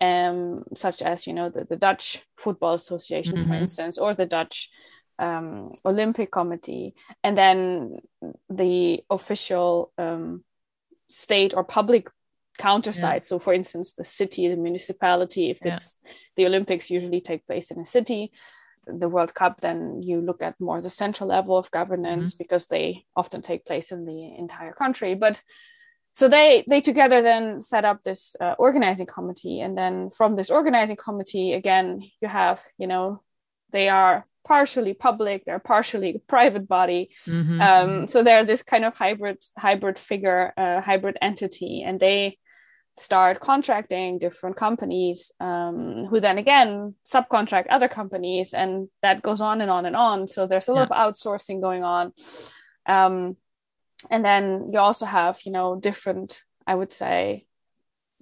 um, 0.00 0.64
such 0.74 1.02
as 1.02 1.26
you 1.26 1.32
know 1.32 1.48
the, 1.48 1.64
the 1.64 1.76
Dutch 1.76 2.22
Football 2.36 2.74
Association, 2.74 3.36
mm-hmm. 3.36 3.48
for 3.48 3.54
instance, 3.54 3.98
or 3.98 4.14
the 4.14 4.26
Dutch 4.26 4.70
um, 5.18 5.72
Olympic 5.84 6.30
Committee, 6.30 6.94
and 7.24 7.36
then 7.36 7.98
the 8.50 9.02
official 9.10 9.92
um, 9.98 10.44
state 11.08 11.54
or 11.54 11.64
public 11.64 12.08
counterside. 12.58 13.16
Yeah. 13.16 13.22
So, 13.22 13.38
for 13.38 13.54
instance, 13.54 13.94
the 13.94 14.04
city, 14.04 14.48
the 14.48 14.56
municipality, 14.56 15.50
if 15.50 15.58
yeah. 15.64 15.74
it's 15.74 15.98
the 16.36 16.46
Olympics, 16.46 16.90
usually 16.90 17.20
take 17.20 17.46
place 17.46 17.70
in 17.70 17.80
a 17.80 17.86
city. 17.86 18.32
The 18.88 19.08
World 19.08 19.34
Cup, 19.34 19.60
then 19.60 20.00
you 20.00 20.20
look 20.20 20.42
at 20.42 20.60
more 20.60 20.80
the 20.80 20.90
central 20.90 21.28
level 21.28 21.56
of 21.56 21.70
governance 21.72 22.34
mm-hmm. 22.34 22.44
because 22.44 22.66
they 22.68 23.04
often 23.16 23.42
take 23.42 23.66
place 23.66 23.90
in 23.90 24.04
the 24.04 24.36
entire 24.38 24.72
country. 24.72 25.14
But 25.14 25.42
so 26.16 26.28
they 26.28 26.64
they 26.66 26.80
together 26.80 27.20
then 27.20 27.60
set 27.60 27.84
up 27.84 28.02
this 28.02 28.36
uh, 28.40 28.54
organizing 28.58 29.04
committee. 29.04 29.60
And 29.60 29.76
then 29.76 30.08
from 30.08 30.34
this 30.34 30.50
organizing 30.50 30.96
committee 30.96 31.52
again 31.52 32.00
you 32.22 32.28
have 32.28 32.62
you 32.78 32.86
know 32.86 33.22
they 33.70 33.90
are 33.90 34.24
partially 34.42 34.94
public 34.94 35.44
they're 35.44 35.58
partially 35.58 36.22
private 36.26 36.66
body. 36.66 37.10
Mm-hmm. 37.26 37.60
um, 37.60 38.08
so 38.08 38.22
they're 38.22 38.46
this 38.46 38.62
kind 38.62 38.86
of 38.86 38.96
hybrid 38.96 39.44
hybrid 39.58 39.98
figure 39.98 40.54
uh, 40.56 40.80
hybrid 40.80 41.18
entity. 41.20 41.82
And 41.82 42.00
they 42.00 42.38
start 42.98 43.40
contracting 43.40 44.18
different 44.18 44.56
companies 44.56 45.30
um, 45.38 46.06
who 46.08 46.18
then 46.18 46.38
again 46.38 46.94
subcontract 47.06 47.66
other 47.68 47.88
companies. 47.88 48.54
And 48.54 48.88
that 49.02 49.20
goes 49.20 49.42
on 49.42 49.60
and 49.60 49.70
on 49.70 49.84
and 49.84 49.94
on. 49.94 50.28
So 50.28 50.46
there's 50.46 50.68
a 50.68 50.72
lot 50.72 50.90
of 50.90 50.96
outsourcing 50.96 51.60
going 51.60 51.84
on. 51.84 52.14
Um, 52.86 53.36
and 54.10 54.24
then 54.24 54.70
you 54.72 54.78
also 54.78 55.06
have 55.06 55.38
you 55.44 55.52
know 55.52 55.76
different 55.76 56.42
i 56.66 56.74
would 56.74 56.92
say 56.92 57.46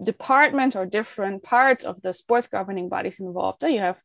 department 0.02 0.74
or 0.74 0.86
different 0.86 1.42
parts 1.42 1.84
of 1.84 2.02
the 2.02 2.12
sports 2.12 2.48
governing 2.48 2.88
bodies 2.88 3.20
involved. 3.20 3.62
You 3.62 3.80
have 3.80 4.00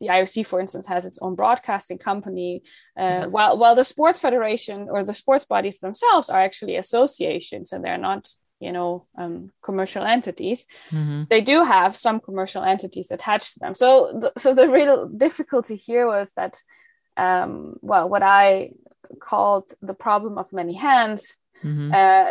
the 0.00 0.08
IOC, 0.08 0.46
for 0.46 0.60
instance, 0.60 0.86
has 0.86 1.04
its 1.04 1.18
own 1.20 1.34
broadcasting 1.34 1.98
company, 1.98 2.62
uh, 2.96 3.24
while 3.26 3.58
while 3.58 3.74
the 3.74 3.84
sports 3.84 4.18
federation 4.18 4.88
or 4.90 5.04
the 5.04 5.14
sports 5.14 5.44
bodies 5.44 5.78
themselves 5.78 6.30
are 6.30 6.40
actually 6.40 6.76
associations 6.76 7.72
and 7.72 7.84
they're 7.84 7.98
not 7.98 8.28
you 8.60 8.72
know 8.72 9.06
um, 9.18 9.50
commercial 9.60 10.04
entities 10.04 10.66
mm-hmm. 10.90 11.24
they 11.28 11.40
do 11.40 11.64
have 11.64 11.96
some 11.96 12.20
commercial 12.20 12.62
entities 12.62 13.10
attached 13.10 13.54
to 13.54 13.58
them. 13.60 13.74
So 13.74 14.18
the, 14.20 14.32
so 14.38 14.54
the 14.54 14.68
real 14.68 15.08
difficulty 15.08 15.76
here 15.76 16.06
was 16.06 16.32
that 16.34 16.60
um, 17.16 17.76
well 17.82 18.08
what 18.08 18.22
i 18.22 18.70
called 19.20 19.70
the 19.80 19.94
problem 19.94 20.38
of 20.38 20.52
many 20.52 20.74
hands 20.74 21.36
mm-hmm. 21.62 21.92
uh, 21.92 22.30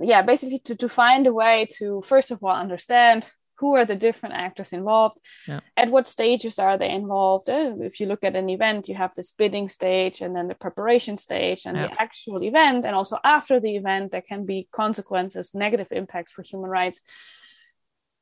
yeah 0.00 0.22
basically 0.22 0.58
to, 0.58 0.74
to 0.74 0.88
find 0.88 1.26
a 1.26 1.32
way 1.32 1.66
to 1.78 2.02
first 2.02 2.30
of 2.30 2.42
all 2.42 2.54
understand 2.54 3.30
who 3.62 3.76
are 3.76 3.84
the 3.84 3.94
different 3.94 4.34
actors 4.34 4.72
involved 4.72 5.18
yeah. 5.46 5.60
at 5.76 5.88
what 5.88 6.08
stages 6.08 6.58
are 6.58 6.76
they 6.76 6.90
involved 6.90 7.48
uh, 7.48 7.74
if 7.80 8.00
you 8.00 8.06
look 8.06 8.24
at 8.24 8.34
an 8.34 8.48
event 8.50 8.88
you 8.88 8.94
have 8.94 9.14
this 9.14 9.30
bidding 9.30 9.68
stage 9.68 10.20
and 10.20 10.34
then 10.34 10.48
the 10.48 10.54
preparation 10.54 11.16
stage 11.16 11.62
and 11.64 11.76
yeah. 11.76 11.86
the 11.86 12.02
actual 12.02 12.42
event 12.42 12.84
and 12.84 12.96
also 12.96 13.18
after 13.22 13.60
the 13.60 13.76
event 13.76 14.10
there 14.10 14.28
can 14.32 14.44
be 14.44 14.68
consequences 14.72 15.54
negative 15.54 15.88
impacts 15.92 16.32
for 16.32 16.42
human 16.42 16.68
rights 16.68 17.00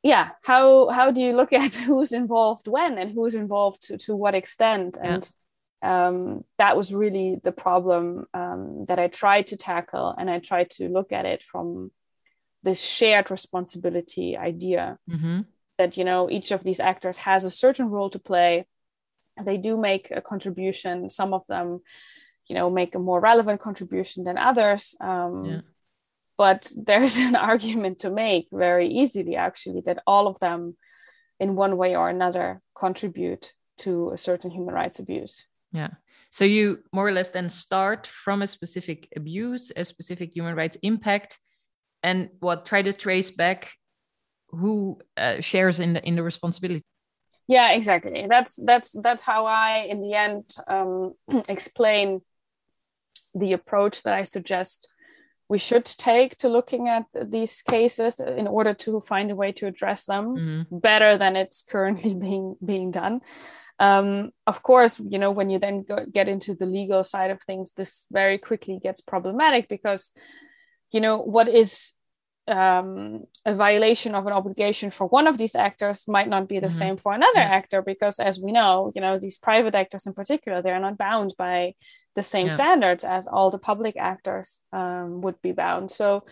yeah 0.03 0.29
how 0.43 0.89
how 0.89 1.11
do 1.11 1.21
you 1.23 1.33
look 1.35 1.53
at 1.65 1.75
who's 1.75 2.13
involved 2.13 2.69
when 2.69 2.99
and 2.99 3.13
who's 3.13 3.35
involved 3.35 3.81
to, 3.83 3.97
to 3.97 4.15
what 4.15 4.35
extent 4.35 4.99
and 5.03 5.31
um, 5.83 6.43
that 6.59 6.77
was 6.77 6.93
really 6.93 7.41
the 7.43 7.53
problem 7.53 8.27
um, 8.35 8.85
that 8.87 8.99
i 8.99 9.09
tried 9.09 9.47
to 9.47 9.57
tackle 9.57 10.15
and 10.17 10.31
i 10.31 10.39
tried 10.39 10.71
to 10.71 10.89
look 10.89 11.13
at 11.13 11.27
it 11.27 11.43
from 11.43 11.91
this 12.63 12.83
shared 12.83 13.31
responsibility 13.31 14.37
idea 14.37 14.99
mm-hmm. 15.09 15.41
that 15.79 15.97
you 15.97 16.05
know 16.05 16.31
each 16.31 16.51
of 16.51 16.63
these 16.65 16.81
actors 16.81 17.19
has 17.19 17.45
a 17.45 17.51
certain 17.51 17.89
role 17.89 18.11
to 18.11 18.19
play 18.19 18.67
they 19.43 19.57
do 19.57 19.77
make 19.77 20.11
a 20.11 20.21
contribution 20.21 21.09
some 21.09 21.33
of 21.33 21.43
them 21.49 21.81
you 22.47 22.55
know 22.55 22.69
make 22.69 22.95
a 22.95 22.99
more 22.99 23.21
relevant 23.21 23.61
contribution 23.61 24.25
than 24.25 24.37
others 24.37 24.95
um, 25.01 25.45
yeah. 25.45 25.61
but 26.37 26.71
there's 26.77 27.17
an 27.17 27.37
argument 27.37 28.01
to 28.01 28.11
make 28.11 28.49
very 28.53 28.89
easily 28.89 29.37
actually 29.37 29.81
that 29.81 30.03
all 30.07 30.27
of 30.27 30.39
them 30.41 30.77
in 31.39 31.57
one 31.57 31.77
way 31.77 31.97
or 31.97 32.11
another 32.11 32.61
contribute 32.75 33.55
to 33.79 34.11
a 34.11 34.19
certain 34.19 34.51
human 34.51 34.75
rights 34.75 34.99
abuse 34.99 35.47
yeah. 35.73 35.89
So 36.31 36.45
you 36.45 36.83
more 36.93 37.09
or 37.09 37.13
less 37.13 37.31
then 37.31 37.49
start 37.49 38.07
from 38.07 38.43
a 38.43 38.47
specific 38.47 39.09
abuse 39.17 39.73
a 39.77 39.85
specific 39.85 40.35
human 40.35 40.55
rights 40.55 40.77
impact 40.83 41.39
and 42.03 42.31
what 42.41 42.65
try 42.65 42.83
to 42.83 42.93
trace 42.93 43.31
back 43.31 43.73
who 44.49 45.01
uh, 45.17 45.41
shares 45.41 45.81
in 45.81 45.95
the 45.95 46.07
in 46.07 46.17
the 46.17 46.23
responsibility. 46.23 46.85
Yeah 47.49 47.73
exactly. 47.73 48.27
That's 48.29 48.55
that's 48.65 48.93
that's 49.03 49.23
how 49.23 49.47
i 49.47 49.87
in 49.89 50.01
the 50.03 50.15
end 50.15 50.55
um, 50.69 51.15
explain 51.49 52.23
the 53.35 53.53
approach 53.53 54.03
that 54.03 54.15
i 54.15 54.25
suggest 54.25 54.89
we 55.51 55.59
should 55.59 55.85
take 55.85 56.37
to 56.37 56.49
looking 56.49 56.89
at 56.89 57.07
these 57.21 57.61
cases 57.61 58.21
in 58.21 58.47
order 58.47 58.73
to 58.73 59.01
find 59.01 59.33
a 59.33 59.35
way 59.35 59.51
to 59.51 59.67
address 59.67 60.07
them 60.07 60.37
mm-hmm. 60.37 60.79
better 60.79 61.19
than 61.19 61.35
it's 61.35 61.63
currently 61.63 62.15
being 62.27 62.57
being 62.65 62.91
done 62.91 63.21
um, 63.81 64.31
of 64.47 64.63
course 64.63 65.01
you 65.01 65.19
know 65.19 65.33
when 65.33 65.51
you 65.51 65.59
then 65.59 65.83
go, 65.83 66.05
get 66.13 66.29
into 66.29 66.55
the 66.55 66.67
legal 66.67 67.03
side 67.03 67.31
of 67.31 67.43
things 67.43 67.73
this 67.77 68.07
very 68.13 68.39
quickly 68.39 68.79
gets 68.81 69.01
problematic 69.01 69.69
because 69.69 70.13
you 70.93 71.01
know 71.01 71.19
what 71.19 71.49
is 71.49 71.95
um, 72.47 73.25
a 73.47 73.55
violation 73.55 74.15
of 74.15 74.27
an 74.27 74.33
obligation 74.33 74.91
for 74.91 75.07
one 75.07 75.27
of 75.27 75.39
these 75.39 75.55
actors 75.55 76.07
might 76.09 76.29
not 76.29 76.49
be 76.49 76.59
the 76.59 76.67
mm-hmm. 76.67 76.79
same 76.79 76.97
for 76.97 77.13
another 77.13 77.41
yeah. 77.41 77.57
actor 77.57 77.81
because 77.81 78.19
as 78.19 78.39
we 78.39 78.53
know 78.53 78.93
you 78.95 79.01
know 79.01 79.19
these 79.19 79.39
private 79.39 79.75
actors 79.75 80.07
in 80.07 80.13
particular 80.13 80.61
they're 80.61 80.81
not 80.81 80.99
bound 80.99 81.35
by 81.39 81.75
the 82.17 82.23
same 82.23 82.47
yeah. 82.47 82.53
standards 82.53 83.05
as 83.05 83.27
all 83.27 83.51
the 83.51 83.59
public 83.59 83.97
actors 83.97 84.61
um, 84.73 85.21
would 85.23 85.41
be 85.43 85.53
bound 85.53 85.91
so 85.91 86.25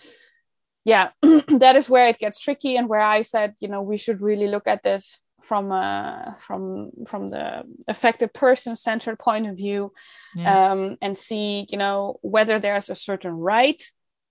yeah 0.84 1.10
that 1.48 1.76
is 1.76 1.88
where 1.88 2.08
it 2.08 2.18
gets 2.18 2.38
tricky 2.38 2.76
and 2.76 2.88
where 2.88 3.00
i 3.00 3.22
said 3.22 3.54
you 3.60 3.68
know 3.68 3.80
we 3.80 3.96
should 3.96 4.20
really 4.20 4.48
look 4.48 4.66
at 4.66 4.82
this 4.82 5.18
from 5.40 5.72
uh, 5.72 6.34
from 6.38 6.90
from 7.06 7.30
the 7.30 7.62
affected 7.86 8.32
person 8.32 8.76
centered 8.76 9.18
point 9.18 9.46
of 9.46 9.56
view 9.56 9.92
yeah. 10.34 10.72
um, 10.72 10.96
and 11.00 11.16
see 11.16 11.66
you 11.70 11.78
know 11.78 12.18
whether 12.22 12.58
there's 12.58 12.90
a 12.90 12.96
certain 12.96 13.32
right 13.32 13.90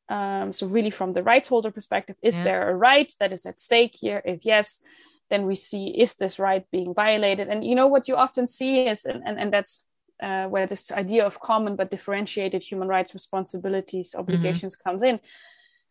um, 0.09 0.53
so 0.53 0.67
really 0.67 0.89
from 0.89 1.13
the 1.13 1.23
rights 1.23 1.47
holder 1.47 1.71
perspective 1.71 2.15
is 2.21 2.37
yeah. 2.37 2.43
there 2.43 2.69
a 2.69 2.75
right 2.75 3.13
that 3.19 3.31
is 3.31 3.45
at 3.45 3.59
stake 3.59 3.95
here 3.99 4.21
if 4.25 4.45
yes 4.45 4.81
then 5.29 5.45
we 5.45 5.55
see 5.55 5.87
is 5.87 6.15
this 6.15 6.39
right 6.39 6.65
being 6.71 6.93
violated 6.93 7.47
and 7.47 7.63
you 7.63 7.75
know 7.75 7.87
what 7.87 8.07
you 8.07 8.15
often 8.15 8.47
see 8.47 8.87
is 8.87 9.05
and, 9.05 9.21
and, 9.25 9.39
and 9.39 9.53
that's 9.53 9.85
uh, 10.21 10.47
where 10.47 10.65
this 10.65 10.91
idea 10.91 11.25
of 11.25 11.39
common 11.39 11.75
but 11.75 11.89
differentiated 11.89 12.63
human 12.63 12.87
rights 12.87 13.13
responsibilities 13.13 14.11
mm-hmm. 14.11 14.21
obligations 14.21 14.75
mm-hmm. 14.75 14.89
comes 14.89 15.03
in 15.03 15.19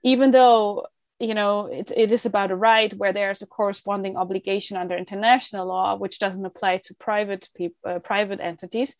even 0.02 0.30
though 0.30 0.86
you 1.18 1.34
know 1.34 1.66
it, 1.66 1.90
it 1.96 2.12
is 2.12 2.26
about 2.26 2.50
a 2.50 2.56
right 2.56 2.92
where 2.94 3.12
there's 3.12 3.42
a 3.42 3.46
corresponding 3.46 4.16
obligation 4.16 4.76
under 4.76 4.96
international 4.96 5.66
law 5.66 5.96
which 5.96 6.18
doesn't 6.18 6.44
apply 6.44 6.78
to 6.78 6.94
private 6.94 7.48
people 7.54 7.90
uh, 7.90 7.98
private 7.98 8.40
entities 8.40 8.94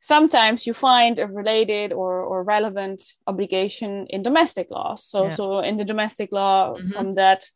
sometimes 0.00 0.66
you 0.66 0.74
find 0.74 1.18
a 1.18 1.26
related 1.26 1.92
or, 1.92 2.20
or 2.20 2.42
relevant 2.42 3.02
obligation 3.26 4.06
in 4.10 4.22
domestic 4.22 4.70
law 4.70 4.94
so 4.94 5.24
yeah. 5.24 5.30
so 5.30 5.60
in 5.60 5.76
the 5.76 5.84
domestic 5.84 6.30
law 6.32 6.74
mm-hmm. 6.74 6.90
from 6.90 7.14
that 7.14 7.48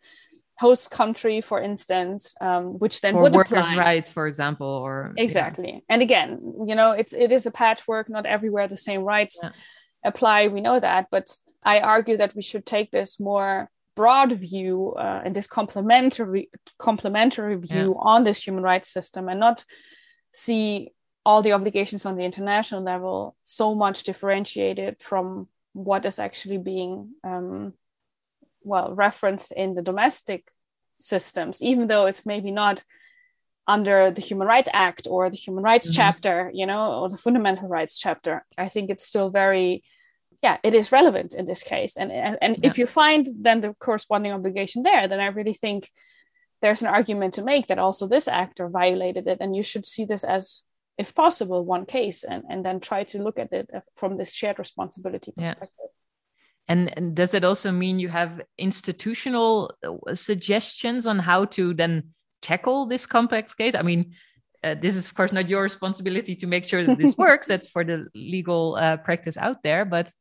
host 0.58 0.90
country 0.90 1.40
for 1.40 1.60
instance 1.60 2.34
um, 2.40 2.78
which 2.78 3.00
then 3.00 3.14
or 3.14 3.22
would 3.22 3.34
workers 3.34 3.66
apply. 3.66 3.76
rights 3.76 4.10
for 4.10 4.26
example 4.26 4.66
or 4.66 5.12
exactly 5.16 5.72
yeah. 5.72 5.80
and 5.88 6.02
again 6.02 6.38
you 6.66 6.74
know 6.74 6.92
it's 6.92 7.12
it 7.12 7.32
is 7.32 7.46
a 7.46 7.50
patchwork 7.50 8.08
not 8.08 8.26
everywhere 8.26 8.68
the 8.68 8.76
same 8.76 9.02
rights 9.02 9.38
yeah. 9.42 9.50
apply 10.04 10.48
we 10.48 10.60
know 10.60 10.78
that 10.78 11.06
but 11.10 11.30
i 11.62 11.80
argue 11.80 12.16
that 12.16 12.34
we 12.34 12.42
should 12.42 12.64
take 12.64 12.90
this 12.90 13.20
more 13.20 13.70
broad 14.00 14.32
view 14.32 14.94
uh, 15.04 15.20
and 15.24 15.36
this 15.36 15.46
complementary 15.46 16.48
complementary 16.78 17.56
view 17.56 17.94
on 18.12 18.24
this 18.24 18.42
human 18.46 18.64
rights 18.72 18.88
system 18.88 19.28
and 19.28 19.38
not 19.38 19.62
see 20.32 20.88
all 21.26 21.42
the 21.42 21.52
obligations 21.52 22.06
on 22.06 22.16
the 22.16 22.24
international 22.24 22.82
level 22.82 23.36
so 23.44 23.74
much 23.74 24.04
differentiated 24.04 24.92
from 25.08 25.48
what 25.74 26.06
is 26.06 26.18
actually 26.18 26.56
being 26.56 27.10
um, 27.24 27.74
well 28.62 28.94
referenced 28.94 29.52
in 29.52 29.74
the 29.74 29.82
domestic 29.90 30.50
systems 30.96 31.62
even 31.62 31.86
though 31.86 32.06
it's 32.06 32.24
maybe 32.24 32.50
not 32.50 32.82
under 33.68 34.10
the 34.10 34.22
human 34.22 34.46
rights 34.46 34.70
act 34.72 35.06
or 35.10 35.28
the 35.28 35.42
human 35.46 35.62
rights 35.62 35.88
mm-hmm. 35.88 36.00
chapter 36.00 36.50
you 36.54 36.66
know 36.70 36.84
or 37.00 37.10
the 37.10 37.24
fundamental 37.26 37.68
rights 37.68 37.98
chapter 37.98 38.46
i 38.56 38.66
think 38.66 38.88
it's 38.88 39.04
still 39.04 39.28
very 39.28 39.82
yeah 40.42 40.58
it 40.62 40.74
is 40.74 40.92
relevant 40.92 41.34
in 41.34 41.46
this 41.46 41.62
case 41.62 41.96
and 41.96 42.10
and, 42.12 42.38
and 42.40 42.56
yeah. 42.58 42.68
if 42.68 42.78
you 42.78 42.86
find 42.86 43.26
then 43.40 43.60
the 43.60 43.74
corresponding 43.74 44.32
obligation 44.32 44.82
there 44.82 45.08
then 45.08 45.20
i 45.20 45.26
really 45.26 45.54
think 45.54 45.88
there's 46.62 46.82
an 46.82 46.88
argument 46.88 47.34
to 47.34 47.42
make 47.42 47.66
that 47.68 47.78
also 47.78 48.06
this 48.06 48.28
actor 48.28 48.68
violated 48.68 49.26
it 49.26 49.38
and 49.40 49.56
you 49.56 49.62
should 49.62 49.86
see 49.86 50.04
this 50.04 50.24
as 50.24 50.62
if 51.00 51.14
possible, 51.14 51.64
one 51.64 51.86
case 51.86 52.24
and, 52.24 52.44
and 52.50 52.62
then 52.62 52.78
try 52.78 53.04
to 53.04 53.22
look 53.22 53.38
at 53.38 53.50
it 53.54 53.70
from 53.94 54.18
this 54.18 54.34
shared 54.34 54.58
responsibility 54.58 55.32
perspective. 55.34 55.68
Yeah. 55.80 55.86
And, 56.68 56.94
and 56.94 57.16
does 57.16 57.32
it 57.32 57.42
also 57.42 57.72
mean 57.72 57.98
you 57.98 58.10
have 58.10 58.42
institutional 58.58 59.72
uh, 59.82 60.14
suggestions 60.14 61.06
on 61.06 61.18
how 61.18 61.46
to 61.56 61.72
then 61.72 62.10
tackle 62.42 62.84
this 62.84 63.06
complex 63.06 63.54
case? 63.54 63.74
I 63.74 63.80
mean, 63.80 64.12
uh, 64.62 64.74
this 64.74 64.96
is 64.96 65.06
of 65.06 65.14
course 65.14 65.32
not 65.32 65.48
your 65.48 65.62
responsibility 65.62 66.34
to 66.34 66.46
make 66.46 66.66
sure 66.66 66.84
that 66.84 66.98
this 66.98 67.16
works. 67.18 67.46
That's 67.46 67.70
for 67.70 67.84
the 67.84 68.06
legal 68.14 68.76
uh, 68.76 68.98
practice 68.98 69.36
out 69.36 69.62
there. 69.62 69.84
But 69.84 70.12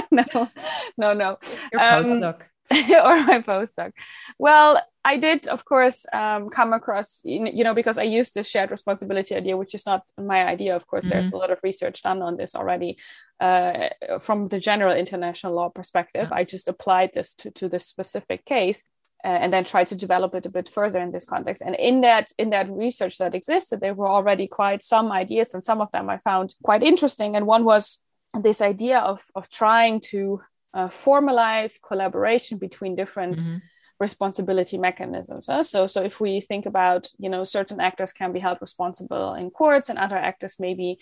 Um, 0.00 0.04
no, 0.10 0.48
no, 0.96 1.12
no. 1.14 1.38
Your 1.72 1.80
postdoc. 1.80 2.40
Um, 2.42 2.46
or 2.70 3.24
my 3.24 3.40
postdoc. 3.40 3.92
Well, 4.38 4.82
I 5.04 5.16
did, 5.16 5.48
of 5.48 5.64
course, 5.64 6.04
um, 6.12 6.50
come 6.50 6.72
across, 6.74 7.22
you 7.24 7.64
know, 7.64 7.72
because 7.72 7.96
I 7.96 8.02
used 8.02 8.34
this 8.34 8.46
shared 8.46 8.70
responsibility 8.70 9.34
idea, 9.34 9.56
which 9.56 9.74
is 9.74 9.86
not 9.86 10.02
my 10.18 10.44
idea. 10.44 10.76
Of 10.76 10.86
course, 10.86 11.04
mm-hmm. 11.04 11.14
there's 11.14 11.32
a 11.32 11.36
lot 11.36 11.50
of 11.50 11.60
research 11.62 12.02
done 12.02 12.20
on 12.20 12.36
this 12.36 12.54
already. 12.54 12.98
Uh, 13.40 13.88
from 14.20 14.48
the 14.48 14.60
general 14.60 14.94
international 14.94 15.54
law 15.54 15.70
perspective, 15.70 16.28
yeah. 16.30 16.36
I 16.36 16.44
just 16.44 16.68
applied 16.68 17.12
this 17.14 17.32
to, 17.34 17.50
to 17.52 17.68
this 17.68 17.86
specific 17.86 18.44
case. 18.44 18.82
Uh, 19.24 19.28
and 19.28 19.52
then 19.52 19.64
try 19.64 19.84
to 19.84 19.94
develop 19.96 20.34
it 20.34 20.46
a 20.46 20.50
bit 20.50 20.68
further 20.68 21.00
in 21.00 21.10
this 21.10 21.24
context. 21.24 21.62
And 21.64 21.74
in 21.74 22.02
that 22.02 22.32
in 22.38 22.50
that 22.50 22.70
research 22.70 23.18
that 23.18 23.34
existed, 23.34 23.80
there 23.80 23.94
were 23.94 24.08
already 24.08 24.46
quite 24.46 24.82
some 24.82 25.10
ideas, 25.10 25.54
and 25.54 25.64
some 25.64 25.80
of 25.80 25.90
them 25.90 26.08
I 26.08 26.18
found 26.18 26.54
quite 26.62 26.82
interesting. 26.82 27.34
And 27.34 27.46
one 27.46 27.64
was 27.64 28.02
this 28.40 28.60
idea 28.60 28.98
of 28.98 29.24
of 29.34 29.50
trying 29.50 30.00
to 30.12 30.40
uh, 30.74 30.88
formalize 30.88 31.78
collaboration 31.86 32.58
between 32.58 32.96
different. 32.96 33.38
Mm-hmm. 33.38 33.58
responsibility 34.00 34.78
mechanisms 34.78 35.48
uh? 35.48 35.62
so 35.62 35.88
so 35.88 36.00
if 36.10 36.20
we 36.20 36.40
think 36.40 36.66
about 36.66 37.02
you 37.24 37.30
know 37.32 37.44
certain 37.44 37.80
actors 37.80 38.12
can 38.12 38.32
be 38.32 38.40
held 38.40 38.58
responsible 38.60 39.34
in 39.40 39.50
courts 39.50 39.90
and 39.90 39.98
other 39.98 40.20
actors 40.30 40.60
maybe 40.60 40.98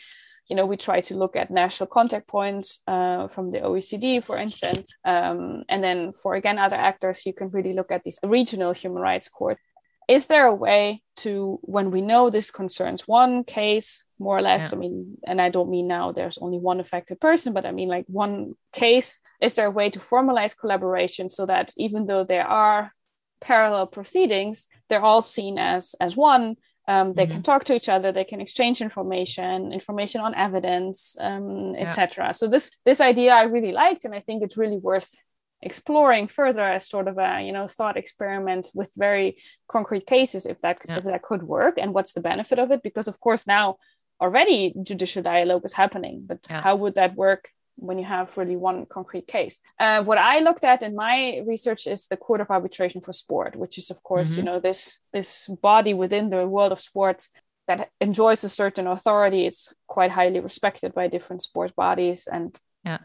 you 0.48 0.54
know, 0.54 0.66
we 0.66 0.76
try 0.76 1.00
to 1.00 1.16
look 1.16 1.34
at 1.36 1.50
national 1.50 1.88
contact 1.88 2.28
points 2.28 2.80
uh, 2.86 3.28
from 3.28 3.50
the 3.50 3.60
OECD, 3.60 4.22
for 4.22 4.36
instance. 4.36 4.92
Um, 5.04 5.64
and 5.68 5.82
then 5.82 6.12
for 6.12 6.34
again 6.34 6.58
other 6.58 6.76
actors, 6.76 7.26
you 7.26 7.32
can 7.32 7.48
really 7.48 7.72
look 7.72 7.90
at 7.90 8.04
these 8.04 8.18
regional 8.22 8.72
human 8.72 9.02
rights 9.02 9.28
courts. 9.28 9.60
Is 10.08 10.28
there 10.28 10.46
a 10.46 10.54
way 10.54 11.02
to, 11.16 11.58
when 11.62 11.90
we 11.90 12.00
know 12.00 12.30
this 12.30 12.52
concerns 12.52 13.08
one 13.08 13.42
case, 13.42 14.04
more 14.20 14.38
or 14.38 14.42
less? 14.42 14.70
Yeah. 14.70 14.76
I 14.76 14.80
mean, 14.80 15.16
and 15.26 15.40
I 15.42 15.48
don't 15.48 15.68
mean 15.68 15.88
now 15.88 16.12
there's 16.12 16.38
only 16.38 16.58
one 16.58 16.78
affected 16.78 17.20
person, 17.20 17.52
but 17.52 17.66
I 17.66 17.72
mean 17.72 17.88
like 17.88 18.04
one 18.06 18.54
case. 18.72 19.18
Is 19.40 19.56
there 19.56 19.66
a 19.66 19.70
way 19.70 19.90
to 19.90 19.98
formalize 19.98 20.56
collaboration 20.56 21.28
so 21.28 21.44
that 21.46 21.72
even 21.76 22.06
though 22.06 22.22
there 22.22 22.46
are 22.46 22.92
parallel 23.40 23.88
proceedings, 23.88 24.68
they're 24.88 25.02
all 25.02 25.22
seen 25.22 25.58
as 25.58 25.96
as 26.00 26.16
one 26.16 26.56
um, 26.88 27.12
they 27.14 27.24
mm-hmm. 27.24 27.32
can 27.32 27.42
talk 27.42 27.64
to 27.64 27.74
each 27.74 27.88
other 27.88 28.12
they 28.12 28.24
can 28.24 28.40
exchange 28.40 28.80
information 28.80 29.72
information 29.72 30.20
on 30.20 30.34
evidence 30.34 31.16
um, 31.20 31.74
etc 31.76 32.26
yeah. 32.26 32.32
so 32.32 32.46
this 32.46 32.70
this 32.84 33.00
idea 33.00 33.32
i 33.32 33.42
really 33.42 33.72
liked 33.72 34.04
and 34.04 34.14
i 34.14 34.20
think 34.20 34.42
it's 34.42 34.56
really 34.56 34.78
worth 34.78 35.14
exploring 35.62 36.28
further 36.28 36.62
as 36.62 36.88
sort 36.88 37.08
of 37.08 37.18
a 37.18 37.42
you 37.42 37.52
know 37.52 37.66
thought 37.66 37.96
experiment 37.96 38.70
with 38.74 38.90
very 38.96 39.36
concrete 39.68 40.06
cases 40.06 40.46
if 40.46 40.60
that 40.60 40.78
yeah. 40.88 40.98
if 40.98 41.04
that 41.04 41.22
could 41.22 41.42
work 41.42 41.74
and 41.78 41.94
what's 41.94 42.12
the 42.12 42.20
benefit 42.20 42.58
of 42.58 42.70
it 42.70 42.82
because 42.82 43.08
of 43.08 43.18
course 43.20 43.46
now 43.46 43.76
already 44.20 44.74
judicial 44.82 45.22
dialogue 45.22 45.64
is 45.64 45.72
happening 45.72 46.22
but 46.26 46.38
yeah. 46.48 46.60
how 46.60 46.76
would 46.76 46.94
that 46.94 47.14
work 47.16 47.50
when 47.76 47.98
you 47.98 48.04
have 48.04 48.36
really 48.36 48.56
one 48.56 48.86
concrete 48.86 49.26
case. 49.26 49.60
Uh, 49.78 50.02
what 50.02 50.18
I 50.18 50.40
looked 50.40 50.64
at 50.64 50.82
in 50.82 50.94
my 50.94 51.42
research 51.46 51.86
is 51.86 52.08
the 52.08 52.16
Court 52.16 52.40
of 52.40 52.50
Arbitration 52.50 53.00
for 53.00 53.12
Sport, 53.12 53.56
which 53.56 53.78
is, 53.78 53.90
of 53.90 54.02
course, 54.02 54.30
mm-hmm. 54.30 54.38
you 54.38 54.44
know 54.44 54.60
this 54.60 54.98
this 55.12 55.48
body 55.62 55.94
within 55.94 56.30
the 56.30 56.46
world 56.46 56.72
of 56.72 56.80
sports 56.80 57.30
that 57.68 57.90
enjoys 58.00 58.44
a 58.44 58.48
certain 58.48 58.86
authority. 58.86 59.46
It's 59.46 59.74
quite 59.86 60.10
highly 60.10 60.40
respected 60.40 60.94
by 60.94 61.08
different 61.08 61.42
sports 61.42 61.72
bodies 61.76 62.26
and 62.26 62.58
yeah. 62.84 62.98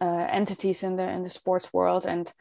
uh, 0.00 0.26
entities 0.30 0.82
in 0.82 0.96
the 0.96 1.08
in 1.08 1.22
the 1.22 1.30
sports 1.30 1.72
world, 1.72 2.06
and 2.06 2.32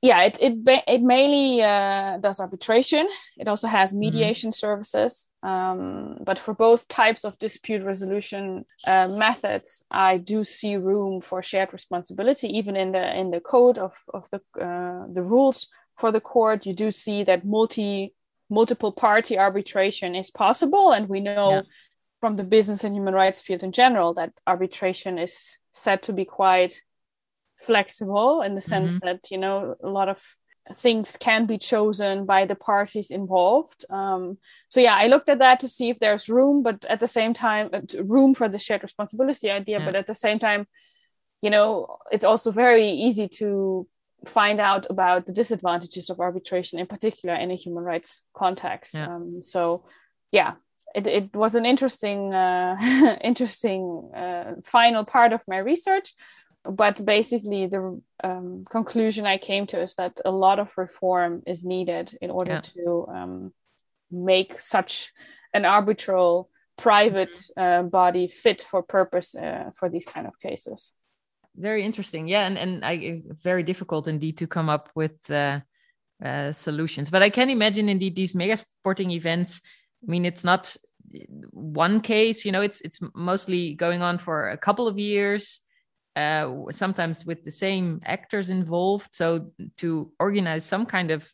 yeah, 0.00 0.22
it 0.22 0.38
it 0.40 0.58
it 0.86 1.02
mainly 1.02 1.60
uh, 1.62 2.18
does 2.18 2.38
arbitration. 2.38 3.08
It 3.36 3.48
also 3.48 3.66
has 3.66 3.90
mm-hmm. 3.90 4.00
mediation 4.00 4.50
mm-hmm. 4.50 4.66
services. 4.66 5.28
Um, 5.42 6.18
but 6.24 6.38
for 6.38 6.54
both 6.54 6.86
types 6.86 7.24
of 7.24 7.38
dispute 7.38 7.82
resolution 7.82 8.64
uh, 8.86 9.08
methods, 9.08 9.84
I 9.90 10.18
do 10.18 10.44
see 10.44 10.76
room 10.76 11.20
for 11.20 11.42
shared 11.42 11.72
responsibility. 11.72 12.48
Even 12.56 12.76
in 12.76 12.92
the 12.92 13.18
in 13.18 13.30
the 13.32 13.40
code 13.40 13.78
of 13.78 13.96
of 14.14 14.28
the 14.30 14.40
uh, 14.60 15.06
the 15.12 15.22
rules 15.22 15.68
for 15.96 16.12
the 16.12 16.20
court, 16.20 16.64
you 16.64 16.74
do 16.74 16.92
see 16.92 17.24
that 17.24 17.44
multi 17.44 18.14
multiple 18.48 18.92
party 18.92 19.36
arbitration 19.36 20.14
is 20.14 20.30
possible, 20.30 20.92
and 20.92 21.08
we 21.08 21.20
know. 21.20 21.50
Yeah. 21.50 21.62
From 22.20 22.34
the 22.34 22.42
business 22.42 22.82
and 22.82 22.96
human 22.96 23.14
rights 23.14 23.38
field 23.38 23.62
in 23.62 23.70
general, 23.70 24.12
that 24.14 24.32
arbitration 24.44 25.20
is 25.20 25.56
said 25.70 26.02
to 26.02 26.12
be 26.12 26.24
quite 26.24 26.82
flexible 27.58 28.42
in 28.42 28.54
the 28.54 28.60
sense 28.60 28.98
mm-hmm. 28.98 29.06
that 29.06 29.30
you 29.30 29.38
know 29.38 29.74
a 29.82 29.88
lot 29.88 30.08
of 30.08 30.22
things 30.76 31.16
can 31.18 31.46
be 31.46 31.58
chosen 31.58 32.26
by 32.26 32.44
the 32.44 32.54
parties 32.54 33.10
involved 33.10 33.84
um, 33.90 34.38
so 34.68 34.80
yeah 34.80 34.94
i 34.94 35.06
looked 35.06 35.28
at 35.28 35.38
that 35.38 35.60
to 35.60 35.68
see 35.68 35.88
if 35.88 35.98
there's 35.98 36.28
room 36.28 36.62
but 36.62 36.84
at 36.86 37.00
the 37.00 37.08
same 37.08 37.32
time 37.32 37.68
uh, 37.72 37.80
room 38.04 38.34
for 38.34 38.48
the 38.48 38.58
shared 38.58 38.82
responsibility 38.82 39.50
idea 39.50 39.78
yeah. 39.78 39.84
but 39.84 39.96
at 39.96 40.06
the 40.06 40.14
same 40.14 40.38
time 40.38 40.66
you 41.42 41.50
know 41.50 41.98
it's 42.12 42.24
also 42.24 42.50
very 42.50 42.90
easy 42.90 43.28
to 43.28 43.86
find 44.26 44.60
out 44.60 44.86
about 44.90 45.26
the 45.26 45.32
disadvantages 45.32 46.10
of 46.10 46.20
arbitration 46.20 46.78
in 46.78 46.86
particular 46.86 47.34
in 47.34 47.50
a 47.50 47.54
human 47.54 47.84
rights 47.84 48.22
context 48.34 48.94
yeah. 48.94 49.06
um, 49.06 49.40
so 49.42 49.84
yeah 50.32 50.54
it, 50.94 51.06
it 51.06 51.36
was 51.36 51.54
an 51.54 51.66
interesting 51.66 52.34
uh, 52.34 52.76
interesting 53.22 54.10
uh, 54.14 54.54
final 54.64 55.04
part 55.04 55.32
of 55.32 55.42
my 55.46 55.58
research 55.58 56.14
but 56.70 57.04
basically 57.04 57.66
the 57.66 58.00
um, 58.22 58.64
conclusion 58.70 59.26
i 59.26 59.38
came 59.38 59.66
to 59.66 59.80
is 59.80 59.94
that 59.94 60.20
a 60.24 60.30
lot 60.30 60.58
of 60.58 60.76
reform 60.76 61.42
is 61.46 61.64
needed 61.64 62.16
in 62.20 62.30
order 62.30 62.52
yeah. 62.52 62.60
to 62.60 63.06
um, 63.08 63.52
make 64.10 64.60
such 64.60 65.12
an 65.54 65.64
arbitral 65.64 66.48
private 66.76 67.32
mm-hmm. 67.32 67.86
uh, 67.86 67.88
body 67.88 68.28
fit 68.28 68.62
for 68.62 68.82
purpose 68.82 69.34
uh, 69.34 69.70
for 69.74 69.88
these 69.88 70.06
kind 70.06 70.26
of 70.26 70.38
cases. 70.40 70.92
Very 71.56 71.84
interesting. 71.84 72.28
Yeah 72.28 72.46
and, 72.46 72.56
and 72.56 72.84
I, 72.84 73.22
very 73.42 73.62
difficult 73.62 74.06
indeed 74.08 74.38
to 74.38 74.46
come 74.46 74.68
up 74.68 74.90
with 74.94 75.30
uh, 75.30 75.60
uh, 76.24 76.52
solutions. 76.52 77.10
But 77.10 77.22
i 77.22 77.30
can 77.30 77.50
imagine 77.50 77.88
indeed 77.88 78.14
these 78.14 78.34
mega 78.34 78.56
sporting 78.56 79.10
events. 79.10 79.60
I 80.06 80.10
mean 80.10 80.24
it's 80.24 80.44
not 80.44 80.76
one 81.52 82.02
case 82.02 82.44
you 82.44 82.52
know 82.52 82.60
it's 82.60 82.82
it's 82.82 83.00
mostly 83.14 83.72
going 83.74 84.02
on 84.02 84.18
for 84.18 84.50
a 84.50 84.58
couple 84.58 84.86
of 84.86 84.98
years 84.98 85.62
uh, 86.18 86.72
sometimes 86.72 87.24
with 87.24 87.40
the 87.44 87.50
same 87.50 88.00
actors 88.04 88.50
involved. 88.50 89.14
So 89.14 89.52
to 89.76 90.10
organize 90.18 90.64
some 90.64 90.84
kind 90.86 91.10
of 91.10 91.32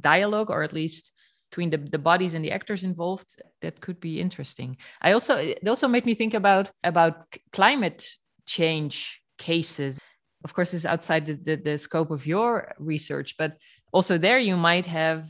dialogue, 0.00 0.50
or 0.50 0.62
at 0.62 0.72
least 0.72 1.12
between 1.50 1.70
the, 1.70 1.78
the 1.78 1.98
bodies 2.10 2.34
and 2.34 2.44
the 2.44 2.52
actors 2.52 2.82
involved, 2.82 3.40
that 3.62 3.80
could 3.80 4.00
be 4.00 4.20
interesting. 4.20 4.76
I 5.00 5.12
also 5.12 5.36
it 5.36 5.68
also 5.68 5.88
made 5.88 6.04
me 6.04 6.14
think 6.14 6.34
about 6.34 6.70
about 6.82 7.14
climate 7.52 8.00
change 8.46 9.22
cases. 9.38 9.98
Of 10.44 10.54
course, 10.54 10.74
it's 10.74 10.86
outside 10.86 11.26
the, 11.26 11.34
the, 11.34 11.56
the 11.56 11.78
scope 11.78 12.10
of 12.10 12.26
your 12.26 12.72
research, 12.78 13.34
but 13.38 13.56
also 13.92 14.18
there 14.18 14.38
you 14.38 14.56
might 14.56 14.86
have 14.86 15.24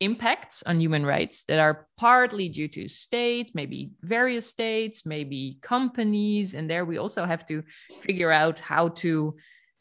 impacts 0.00 0.62
on 0.64 0.80
human 0.80 1.06
rights 1.06 1.44
that 1.44 1.58
are 1.58 1.86
partly 1.96 2.48
due 2.48 2.68
to 2.68 2.88
states, 2.88 3.52
maybe 3.54 3.92
various 4.02 4.46
states, 4.46 5.06
maybe 5.06 5.58
companies, 5.62 6.54
and 6.54 6.68
there 6.68 6.84
we 6.84 6.98
also 6.98 7.24
have 7.24 7.46
to 7.46 7.62
figure 8.02 8.30
out 8.30 8.60
how 8.60 8.88
to 8.88 9.36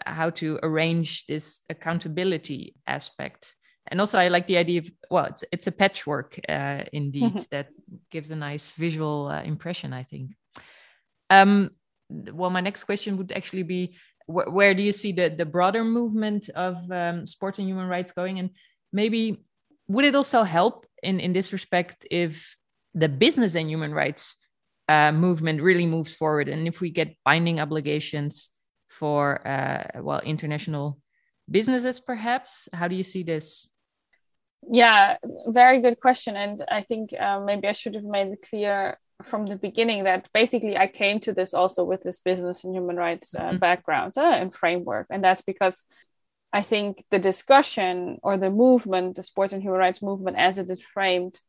how 0.05 0.29
to 0.29 0.59
arrange 0.63 1.25
this 1.27 1.61
accountability 1.69 2.75
aspect. 2.87 3.55
And 3.87 3.99
also, 3.99 4.17
I 4.17 4.29
like 4.29 4.47
the 4.47 4.57
idea 4.57 4.79
of 4.79 4.91
well, 5.09 5.25
it's 5.25 5.43
it's 5.51 5.67
a 5.67 5.71
patchwork 5.71 6.39
uh, 6.47 6.83
indeed 6.93 7.45
that 7.51 7.69
gives 8.11 8.31
a 8.31 8.35
nice 8.35 8.71
visual 8.71 9.27
uh, 9.27 9.43
impression. 9.43 9.93
I 9.93 10.03
think. 10.03 10.31
Um, 11.29 11.71
well, 12.09 12.49
my 12.49 12.61
next 12.61 12.83
question 12.83 13.17
would 13.17 13.31
actually 13.31 13.63
be 13.63 13.95
wh- 14.27 14.51
where 14.53 14.73
do 14.73 14.83
you 14.83 14.91
see 14.91 15.11
the 15.11 15.29
the 15.29 15.45
broader 15.45 15.83
movement 15.83 16.49
of 16.55 16.89
um, 16.91 17.27
sports 17.27 17.59
and 17.59 17.67
human 17.67 17.87
rights 17.87 18.13
going, 18.13 18.39
and 18.39 18.51
maybe 18.93 19.43
would 19.87 20.05
it 20.05 20.15
also 20.15 20.43
help 20.43 20.85
in 21.01 21.19
in 21.19 21.33
this 21.33 21.51
respect 21.53 22.07
if 22.09 22.55
the 22.93 23.09
business 23.09 23.55
and 23.55 23.69
human 23.69 23.93
rights 23.93 24.35
uh, 24.87 25.11
movement 25.11 25.61
really 25.61 25.85
moves 25.85 26.15
forward? 26.15 26.49
And 26.49 26.67
if 26.67 26.81
we 26.81 26.89
get 26.89 27.15
binding 27.25 27.59
obligations 27.59 28.49
for 28.89 29.45
uh, 29.47 30.01
well 30.01 30.21
international 30.21 30.99
businesses 31.49 31.99
perhaps? 31.99 32.69
How 32.73 32.87
do 32.87 32.95
you 32.95 33.03
see 33.03 33.23
this? 33.23 33.67
Yeah 34.69 35.17
very 35.47 35.81
good 35.81 35.99
question. 35.99 36.35
And 36.37 36.61
i 36.69 36.81
think 36.81 37.13
uh, 37.19 37.39
maybe 37.39 37.67
i 37.67 37.73
should 37.73 37.95
have 37.95 38.03
made 38.03 38.27
it 38.27 38.45
clear 38.49 38.97
from 39.23 39.45
the 39.45 39.55
beginning 39.55 40.03
that 40.03 40.27
basically 40.33 40.75
i 40.77 40.87
came 40.87 41.19
to 41.19 41.33
this 41.33 41.53
also 41.53 41.83
with 41.83 42.01
this 42.03 42.19
business 42.19 42.63
and 42.63 42.75
human 42.75 42.97
rights 42.97 43.35
uh, 43.35 43.41
mm-hmm. 43.41 43.57
background 43.57 44.13
uh, 44.17 44.21
and 44.21 44.53
framework. 44.53 45.07
And 45.09 45.23
that's 45.23 45.41
because 45.41 45.85
I 46.53 46.61
think 46.61 47.03
the 47.09 47.19
discussion 47.19 48.19
or 48.21 48.37
the 48.37 48.51
movement, 48.51 49.15
the 49.15 49.23
sports 49.23 49.53
and 49.53 49.61
human 49.61 49.79
rights 49.79 50.03
movement 50.03 50.37
as 50.37 50.59
it 50.59 50.69
is 50.69 50.81
framed 50.81 51.39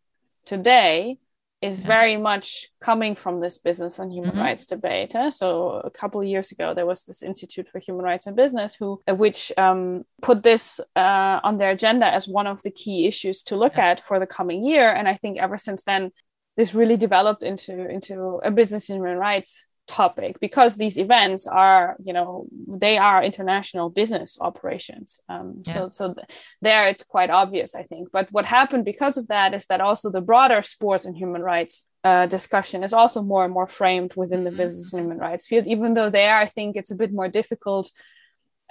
today, 0.46 1.18
is 1.60 1.80
yeah. 1.80 1.86
very 1.86 2.16
much 2.16 2.68
coming 2.80 3.14
from 3.14 3.40
this 3.40 3.58
business 3.58 3.98
and 3.98 4.12
human 4.12 4.32
mm-hmm. 4.32 4.40
rights 4.40 4.66
debate. 4.66 5.12
Huh? 5.12 5.30
So 5.30 5.80
a 5.84 5.90
couple 5.90 6.20
of 6.20 6.26
years 6.26 6.52
ago, 6.52 6.74
there 6.74 6.86
was 6.86 7.02
this 7.02 7.22
Institute 7.22 7.68
for 7.70 7.78
Human 7.78 8.04
Rights 8.04 8.26
and 8.26 8.36
Business 8.36 8.74
who, 8.74 9.00
uh, 9.08 9.14
which 9.14 9.52
um, 9.56 10.04
put 10.20 10.42
this 10.42 10.80
uh, 10.96 11.40
on 11.42 11.56
their 11.58 11.70
agenda 11.70 12.06
as 12.06 12.28
one 12.28 12.46
of 12.46 12.62
the 12.62 12.70
key 12.70 13.06
issues 13.06 13.42
to 13.44 13.56
look 13.56 13.76
yeah. 13.76 13.92
at 13.92 14.00
for 14.00 14.18
the 14.18 14.26
coming 14.26 14.64
year. 14.64 14.90
And 14.90 15.08
I 15.08 15.16
think 15.16 15.38
ever 15.38 15.56
since 15.56 15.84
then, 15.84 16.12
this 16.56 16.74
really 16.74 16.96
developed 16.96 17.42
into 17.42 17.88
into 17.88 18.40
a 18.44 18.50
business 18.50 18.88
and 18.88 18.98
human 18.98 19.18
rights 19.18 19.66
topic 19.86 20.40
because 20.40 20.76
these 20.76 20.96
events 20.98 21.46
are 21.46 21.96
you 22.02 22.12
know 22.12 22.46
they 22.66 22.96
are 22.96 23.22
international 23.22 23.90
business 23.90 24.38
operations 24.40 25.20
um, 25.28 25.62
yeah. 25.66 25.74
so 25.74 25.88
so 25.90 26.14
th- 26.14 26.26
there 26.62 26.88
it's 26.88 27.02
quite 27.02 27.28
obvious 27.28 27.74
i 27.74 27.82
think 27.82 28.08
but 28.10 28.26
what 28.32 28.46
happened 28.46 28.84
because 28.84 29.18
of 29.18 29.28
that 29.28 29.52
is 29.52 29.66
that 29.66 29.82
also 29.82 30.10
the 30.10 30.22
broader 30.22 30.62
sports 30.62 31.04
and 31.04 31.16
human 31.16 31.42
rights 31.42 31.86
uh, 32.02 32.26
discussion 32.26 32.82
is 32.82 32.92
also 32.92 33.22
more 33.22 33.44
and 33.44 33.52
more 33.52 33.66
framed 33.66 34.14
within 34.14 34.40
mm-hmm. 34.40 34.56
the 34.56 34.62
business 34.62 34.92
and 34.92 35.02
human 35.02 35.18
rights 35.18 35.46
field 35.46 35.66
even 35.66 35.92
though 35.92 36.08
there 36.08 36.38
i 36.38 36.46
think 36.46 36.76
it's 36.76 36.90
a 36.90 36.96
bit 36.96 37.12
more 37.12 37.28
difficult 37.28 37.90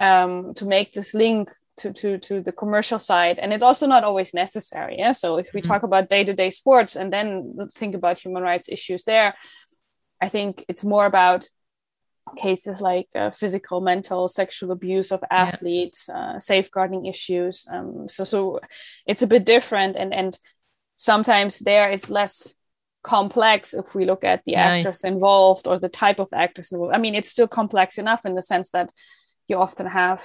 um, 0.00 0.52
to 0.54 0.66
make 0.66 0.92
this 0.92 1.14
link 1.14 1.48
to, 1.76 1.92
to, 1.92 2.18
to 2.18 2.40
the 2.40 2.52
commercial 2.52 2.98
side. 2.98 3.38
And 3.38 3.52
it's 3.52 3.62
also 3.62 3.86
not 3.86 4.04
always 4.04 4.32
necessary. 4.32 4.96
Yeah. 4.98 5.12
So 5.12 5.38
if 5.38 5.52
we 5.52 5.60
mm-hmm. 5.60 5.68
talk 5.68 5.82
about 5.82 6.08
day 6.08 6.24
to 6.24 6.32
day 6.32 6.50
sports 6.50 6.96
and 6.96 7.12
then 7.12 7.56
think 7.74 7.94
about 7.94 8.18
human 8.18 8.42
rights 8.42 8.68
issues 8.68 9.04
there, 9.04 9.34
I 10.24 10.28
think 10.28 10.64
it's 10.68 10.84
more 10.84 11.06
about 11.06 11.46
cases 12.36 12.80
like 12.80 13.08
uh, 13.14 13.30
physical, 13.30 13.80
mental, 13.80 14.28
sexual 14.28 14.70
abuse 14.70 15.12
of 15.12 15.22
athletes, 15.30 16.06
yeah. 16.08 16.36
uh, 16.36 16.38
safeguarding 16.38 17.04
issues. 17.06 17.66
Um, 17.70 18.08
so, 18.08 18.24
so 18.24 18.60
it's 19.06 19.22
a 19.22 19.26
bit 19.26 19.44
different, 19.44 19.96
and 19.96 20.14
and 20.14 20.38
sometimes 20.96 21.58
there 21.58 21.90
it's 21.90 22.10
less 22.10 22.54
complex 23.02 23.74
if 23.74 23.94
we 23.94 24.06
look 24.06 24.24
at 24.24 24.42
the 24.46 24.52
yeah. 24.52 24.76
actors 24.76 25.04
involved 25.04 25.66
or 25.68 25.78
the 25.78 25.90
type 25.90 26.18
of 26.18 26.28
actors 26.32 26.72
involved. 26.72 26.94
I 26.94 26.98
mean, 26.98 27.14
it's 27.14 27.30
still 27.30 27.48
complex 27.48 27.98
enough 27.98 28.24
in 28.24 28.34
the 28.34 28.42
sense 28.42 28.70
that 28.70 28.88
you 29.46 29.58
often 29.58 29.86
have 29.86 30.24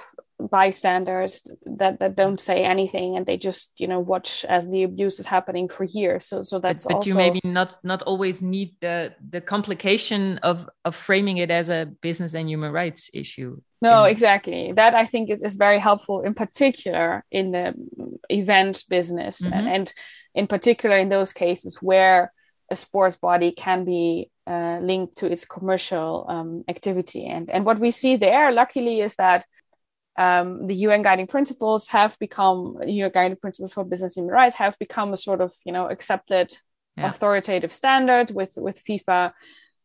bystanders 0.50 1.50
that, 1.64 1.98
that 2.00 2.16
don't 2.16 2.40
say 2.40 2.64
anything 2.64 3.16
and 3.16 3.26
they 3.26 3.36
just 3.36 3.72
you 3.76 3.86
know 3.86 4.00
watch 4.00 4.44
as 4.48 4.70
the 4.70 4.82
abuse 4.82 5.18
is 5.18 5.26
happening 5.26 5.68
for 5.68 5.84
years 5.84 6.24
so 6.24 6.42
so 6.42 6.58
that's 6.58 6.84
but, 6.84 6.90
but 6.90 6.96
also... 6.96 7.10
you 7.10 7.16
maybe 7.16 7.40
not 7.44 7.74
not 7.84 8.02
always 8.02 8.42
need 8.42 8.74
the 8.80 9.14
the 9.28 9.40
complication 9.40 10.38
of 10.38 10.68
of 10.84 10.94
framing 10.94 11.38
it 11.38 11.50
as 11.50 11.70
a 11.70 11.86
business 12.00 12.34
and 12.34 12.48
human 12.48 12.72
rights 12.72 13.10
issue 13.12 13.60
no 13.82 14.04
exactly 14.04 14.72
that 14.72 14.94
i 14.94 15.04
think 15.04 15.30
is, 15.30 15.42
is 15.42 15.56
very 15.56 15.78
helpful 15.78 16.22
in 16.22 16.34
particular 16.34 17.24
in 17.30 17.50
the 17.50 17.74
event 18.28 18.84
business 18.88 19.42
mm-hmm. 19.42 19.52
and, 19.52 19.68
and 19.68 19.92
in 20.34 20.46
particular 20.46 20.96
in 20.96 21.08
those 21.08 21.32
cases 21.32 21.76
where 21.80 22.32
a 22.70 22.76
sports 22.76 23.16
body 23.16 23.50
can 23.52 23.84
be 23.84 24.30
uh, 24.46 24.78
linked 24.80 25.18
to 25.18 25.30
its 25.30 25.44
commercial 25.44 26.24
um, 26.28 26.64
activity. 26.68 27.26
And, 27.26 27.50
and 27.50 27.64
what 27.64 27.80
we 27.80 27.90
see 27.90 28.16
there, 28.16 28.52
luckily, 28.52 29.00
is 29.00 29.16
that 29.16 29.44
um, 30.20 30.66
the 30.66 30.74
UN 30.86 31.02
guiding 31.02 31.26
principles 31.26 31.88
have 31.88 32.18
become 32.18 32.76
UN 32.84 33.10
guiding 33.10 33.38
principles 33.38 33.72
for 33.72 33.84
business 33.84 34.16
human 34.16 34.30
rights 34.30 34.56
have 34.56 34.78
become 34.78 35.14
a 35.14 35.16
sort 35.16 35.40
of 35.40 35.54
you 35.64 35.72
know 35.72 35.88
accepted 35.88 36.54
yeah. 36.96 37.08
authoritative 37.08 37.72
standard 37.72 38.30
with 38.30 38.52
with 38.56 38.84
FIFA 38.84 39.32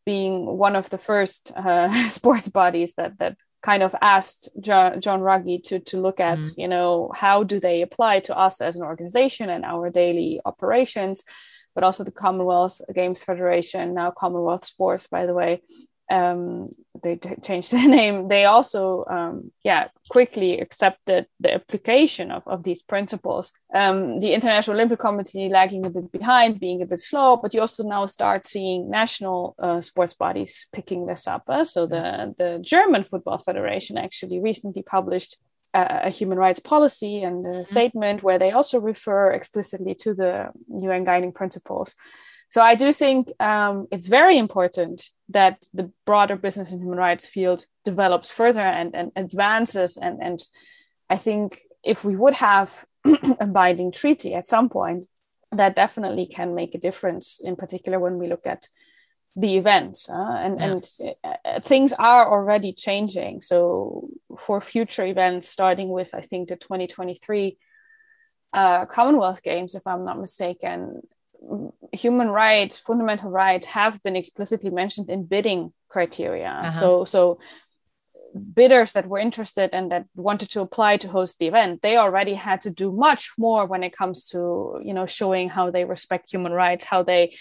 being 0.05 0.45
one 0.45 0.75
of 0.75 0.89
the 0.89 0.97
first 0.97 1.53
uh, 1.55 2.09
sports 2.19 2.49
bodies 2.49 2.95
that 2.95 3.17
that 3.19 3.37
kind 3.63 3.81
of 3.81 3.95
asked 4.01 4.49
John, 4.59 4.99
John 4.99 5.21
Ruggie 5.21 5.63
to 5.67 5.79
to 5.79 6.01
look 6.01 6.19
at 6.19 6.39
mm. 6.39 6.53
you 6.57 6.67
know 6.67 7.11
how 7.15 7.43
do 7.43 7.57
they 7.59 7.81
apply 7.81 8.19
to 8.27 8.37
us 8.37 8.59
as 8.59 8.75
an 8.75 8.83
organization 8.83 9.49
and 9.49 9.63
our 9.63 9.89
daily 9.89 10.41
operations 10.43 11.23
but 11.75 11.83
also 11.83 12.05
the 12.05 12.11
Commonwealth 12.11 12.81
Games 12.93 13.21
Federation, 13.21 13.93
now 13.93 14.09
Commonwealth 14.09 14.63
Sports, 14.63 15.07
by 15.07 15.25
the 15.25 15.33
way. 15.33 15.61
Um, 16.09 16.69
they 17.01 17.15
t- 17.15 17.35
changed 17.41 17.71
their 17.73 17.87
name. 17.87 18.27
They 18.27 18.45
also, 18.45 19.05
um, 19.09 19.51
yeah, 19.63 19.87
quickly 20.09 20.59
accepted 20.59 21.27
the 21.39 21.55
application 21.55 22.31
of, 22.31 22.43
of 22.47 22.63
these 22.63 22.81
principles. 22.83 23.51
Um, 23.73 24.19
the 24.19 24.33
International 24.33 24.75
Olympic 24.75 24.99
Committee 24.99 25.49
lagging 25.49 25.85
a 25.85 25.89
bit 25.89 26.11
behind, 26.11 26.59
being 26.59 26.81
a 26.81 26.85
bit 26.85 26.99
slow, 26.99 27.37
but 27.37 27.53
you 27.53 27.61
also 27.61 27.83
now 27.83 28.05
start 28.05 28.45
seeing 28.45 28.89
national 28.89 29.55
uh, 29.59 29.81
sports 29.81 30.13
bodies 30.13 30.67
picking 30.71 31.05
this 31.05 31.27
up. 31.27 31.43
Uh? 31.47 31.65
So 31.65 31.85
the 31.87 32.33
the 32.37 32.59
German 32.61 33.03
Football 33.03 33.39
Federation 33.39 33.97
actually 33.97 34.39
recently 34.39 34.83
published 34.83 35.37
a, 35.75 36.09
human 36.09 36.37
rights 36.37 36.59
policy 36.59 37.21
and 37.23 37.45
a 37.45 37.49
mm-hmm. 37.49 37.63
statement 37.63 38.23
where 38.23 38.39
they 38.39 38.51
also 38.51 38.79
refer 38.79 39.31
explicitly 39.31 39.93
to 39.95 40.13
the 40.13 40.49
UN 40.69 41.03
guiding 41.03 41.31
principles. 41.31 41.95
So 42.49 42.61
I 42.61 42.75
do 42.75 42.93
think 42.93 43.31
um, 43.39 43.87
it's 43.91 44.07
very 44.07 44.37
important 44.37 45.09
that 45.29 45.67
the 45.73 45.91
broader 46.05 46.35
business 46.35 46.71
and 46.71 46.81
human 46.81 46.97
rights 46.97 47.25
field 47.25 47.65
develops 47.83 48.29
further 48.29 48.61
and, 48.61 48.95
and 48.95 49.11
advances. 49.15 49.97
And, 49.97 50.21
and 50.21 50.39
I 51.09 51.17
think 51.17 51.59
if 51.83 52.03
we 52.03 52.15
would 52.15 52.35
have 52.35 52.85
a 53.39 53.47
binding 53.47 53.91
treaty 53.91 54.33
at 54.33 54.47
some 54.47 54.69
point, 54.69 55.07
that 55.51 55.75
definitely 55.75 56.25
can 56.25 56.53
make 56.53 56.75
a 56.75 56.79
difference, 56.79 57.39
in 57.43 57.55
particular 57.55 57.99
when 57.99 58.17
we 58.17 58.27
look 58.27 58.45
at 58.45 58.67
the 59.35 59.57
events 59.57 60.09
uh, 60.09 60.13
and 60.13 60.59
yeah. 60.59 60.65
and 60.65 61.15
uh, 61.23 61.59
things 61.59 61.91
are 61.93 62.31
already 62.31 62.71
changing 62.71 63.41
so 63.41 64.07
for 64.39 64.61
future 64.61 65.05
events 65.05 65.49
starting 65.49 65.89
with 65.89 66.15
i 66.15 66.21
think 66.21 66.47
the 66.47 66.55
2023 66.55 67.57
uh, 68.53 68.85
commonwealth 68.85 69.43
games 69.43 69.75
if 69.75 69.85
i'm 69.85 70.05
not 70.05 70.17
mistaken 70.17 71.01
human 71.91 72.29
rights 72.29 72.77
fundamental 72.77 73.29
rights 73.29 73.67
have 73.67 74.01
been 74.03 74.15
explicitly 74.15 74.69
mentioned 74.69 75.09
in 75.09 75.25
bidding 75.25 75.73
criteria 75.89 76.49
uh-huh. 76.49 76.71
so 76.71 77.05
so 77.05 77.39
bidders 78.53 78.93
that 78.93 79.07
were 79.07 79.19
interested 79.19 79.73
and 79.73 79.91
that 79.91 80.05
wanted 80.15 80.49
to 80.49 80.61
apply 80.61 80.97
to 80.97 81.07
host 81.07 81.39
the 81.39 81.47
event 81.47 81.81
they 81.81 81.97
already 81.97 82.33
had 82.33 82.59
to 82.61 82.69
do 82.69 82.91
much 82.91 83.31
more 83.37 83.65
when 83.65 83.83
it 83.83 83.95
comes 83.95 84.25
to 84.25 84.79
you 84.83 84.93
know 84.93 85.05
showing 85.05 85.47
how 85.47 85.71
they 85.71 85.85
respect 85.85 86.31
human 86.31 86.51
rights 86.51 86.83
how 86.83 87.01
they 87.01 87.33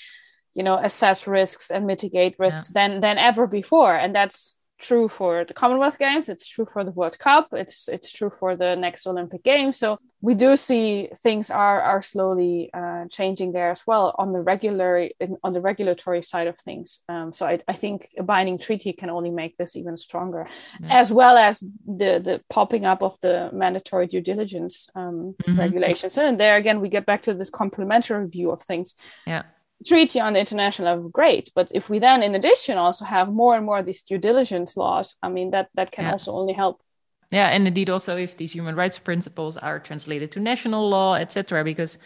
you 0.54 0.62
know 0.62 0.76
assess 0.76 1.26
risks 1.26 1.70
and 1.70 1.86
mitigate 1.86 2.36
risks 2.38 2.70
yeah. 2.70 2.88
than 2.88 3.00
than 3.00 3.18
ever 3.18 3.46
before 3.46 3.94
and 3.94 4.14
that's 4.14 4.54
true 4.80 5.08
for 5.08 5.44
the 5.44 5.54
commonwealth 5.54 5.98
games 5.98 6.28
it's 6.28 6.48
true 6.48 6.66
for 6.70 6.84
the 6.84 6.90
world 6.90 7.18
cup 7.18 7.48
it's 7.52 7.88
it's 7.88 8.12
true 8.12 8.30
for 8.30 8.56
the 8.56 8.74
next 8.76 9.06
olympic 9.06 9.42
games. 9.42 9.78
So 9.78 9.96
we 10.20 10.34
do 10.34 10.56
see 10.56 11.08
things 11.18 11.50
are 11.50 11.80
are 11.82 12.02
slowly 12.02 12.70
uh, 12.72 13.04
changing 13.10 13.52
there 13.52 13.70
as 13.70 13.82
well 13.86 14.14
on 14.18 14.32
the 14.32 14.40
regular 14.40 15.10
on 15.42 15.52
the 15.52 15.60
regulatory 15.60 16.22
side 16.22 16.46
of 16.46 16.58
things. 16.58 17.00
Um, 17.08 17.32
so 17.32 17.46
I, 17.46 17.60
I 17.68 17.74
think 17.74 18.08
a 18.18 18.22
binding 18.22 18.58
treaty 18.58 18.92
can 18.92 19.10
only 19.10 19.30
make 19.30 19.56
this 19.56 19.76
even 19.76 19.96
stronger 19.96 20.48
yeah. 20.80 21.00
as 21.00 21.12
well 21.12 21.36
as 21.36 21.60
the 21.60 22.20
the 22.28 22.40
popping 22.48 22.84
up 22.86 23.02
of 23.02 23.18
the 23.20 23.50
mandatory 23.52 24.06
due 24.06 24.22
diligence 24.22 24.88
um, 24.94 25.34
mm-hmm. 25.42 25.58
regulations. 25.58 26.16
And 26.16 26.40
there 26.40 26.56
again 26.56 26.80
we 26.80 26.88
get 26.88 27.06
back 27.06 27.22
to 27.22 27.34
this 27.34 27.50
complementary 27.50 28.26
view 28.28 28.50
of 28.50 28.62
things. 28.62 28.94
Yeah 29.26 29.42
treaty 29.86 30.20
on 30.20 30.32
the 30.32 30.40
international 30.40 30.88
level, 30.88 31.08
great. 31.08 31.50
But 31.54 31.70
if 31.74 31.90
we 31.90 31.98
then, 31.98 32.22
in 32.22 32.34
addition, 32.34 32.78
also 32.78 33.04
have 33.04 33.28
more 33.28 33.56
and 33.56 33.66
more 33.66 33.78
of 33.78 33.86
these 33.86 34.02
due 34.02 34.18
diligence 34.18 34.76
laws, 34.76 35.16
I 35.22 35.28
mean, 35.28 35.50
that 35.50 35.68
that 35.74 35.90
can 35.90 36.04
yeah. 36.04 36.12
also 36.12 36.32
only 36.32 36.52
help. 36.52 36.82
Yeah, 37.30 37.48
and 37.48 37.66
indeed, 37.66 37.90
also 37.90 38.16
if 38.16 38.36
these 38.36 38.52
human 38.52 38.76
rights 38.76 38.98
principles 38.98 39.56
are 39.56 39.80
translated 39.80 40.30
to 40.32 40.40
national 40.40 40.88
law, 40.88 41.14
etc., 41.14 41.64
because 41.64 41.98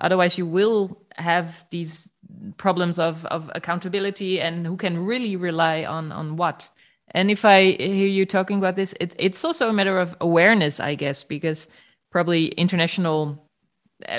otherwise 0.00 0.36
you 0.36 0.46
will 0.46 1.02
have 1.16 1.64
these 1.70 2.08
problems 2.56 2.98
of 2.98 3.24
of 3.26 3.50
accountability 3.54 4.40
and 4.40 4.66
who 4.66 4.76
can 4.76 5.04
really 5.04 5.36
rely 5.36 5.84
on 5.84 6.12
on 6.12 6.36
what. 6.36 6.68
And 7.14 7.30
if 7.30 7.44
I 7.44 7.72
hear 7.72 8.08
you 8.08 8.26
talking 8.26 8.58
about 8.58 8.76
this, 8.76 8.94
it, 9.00 9.14
it's 9.18 9.44
also 9.44 9.68
a 9.68 9.72
matter 9.72 9.98
of 9.98 10.16
awareness, 10.20 10.80
I 10.80 10.96
guess, 10.96 11.22
because 11.22 11.68
probably 12.10 12.48
international 12.48 13.43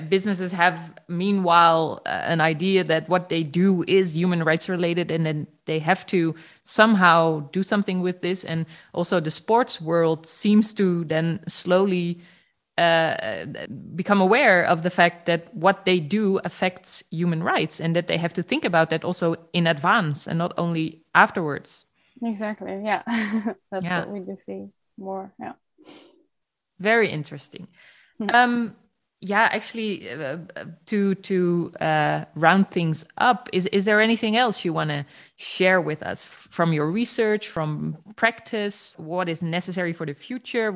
businesses 0.10 0.52
have 0.52 0.94
meanwhile 1.08 2.02
uh, 2.06 2.10
an 2.10 2.42
idea 2.42 2.84
that 2.84 3.08
what 3.10 3.30
they 3.30 3.44
do 3.44 3.84
is 3.88 4.16
human 4.16 4.44
rights 4.44 4.70
related 4.70 5.12
and 5.12 5.26
then 5.26 5.48
they 5.66 5.80
have 5.80 6.06
to 6.08 6.36
somehow 6.64 7.40
do 7.52 7.64
something 7.64 8.02
with 8.02 8.22
this. 8.22 8.44
And 8.44 8.66
also 8.94 9.20
the 9.20 9.32
sports 9.32 9.82
world 9.82 10.26
seems 10.26 10.74
to 10.76 11.04
then 11.06 11.40
slowly 11.48 12.22
uh, 12.78 13.46
become 13.96 14.20
aware 14.20 14.64
of 14.64 14.84
the 14.84 14.90
fact 14.90 15.26
that 15.28 15.54
what 15.56 15.86
they 15.86 16.00
do 16.00 16.40
affects 16.44 17.04
human 17.10 17.42
rights 17.42 17.80
and 17.80 17.96
that 17.96 18.08
they 18.08 18.18
have 18.18 18.34
to 18.34 18.44
think 18.44 18.66
about 18.66 18.90
that 18.90 19.04
also 19.04 19.36
in 19.54 19.68
advance 19.68 20.28
and 20.28 20.38
not 20.38 20.54
only 20.58 21.02
afterwards. 21.14 21.86
Exactly. 22.22 22.82
Yeah. 22.84 23.04
That's 23.72 23.86
yeah. 23.86 24.00
what 24.00 24.10
we 24.10 24.20
do 24.20 24.38
see 24.42 24.68
more. 24.98 25.34
Yeah. 25.40 25.54
Very 26.80 27.10
interesting. 27.10 27.68
Hmm. 28.18 28.30
um 28.34 28.76
yeah 29.26 29.50
actually 29.52 30.10
uh, 30.10 30.38
to 30.86 31.16
to 31.16 31.72
uh, 31.82 32.26
round 32.36 32.70
things 32.70 33.06
up 33.18 33.50
is 33.52 33.66
is 33.68 33.86
there 33.86 34.00
anything 34.00 34.38
else 34.38 34.64
you 34.64 34.72
want 34.72 34.90
to 34.92 35.06
share 35.36 35.82
with 35.82 36.04
us? 36.04 36.26
From 36.26 36.74
your 36.74 36.92
research 36.92 37.50
from 37.50 37.98
practice 38.16 38.94
what 38.98 39.28
is 39.28 39.42
necessary 39.42 39.94
for 39.94 40.06
the 40.06 40.14
future? 40.14 40.76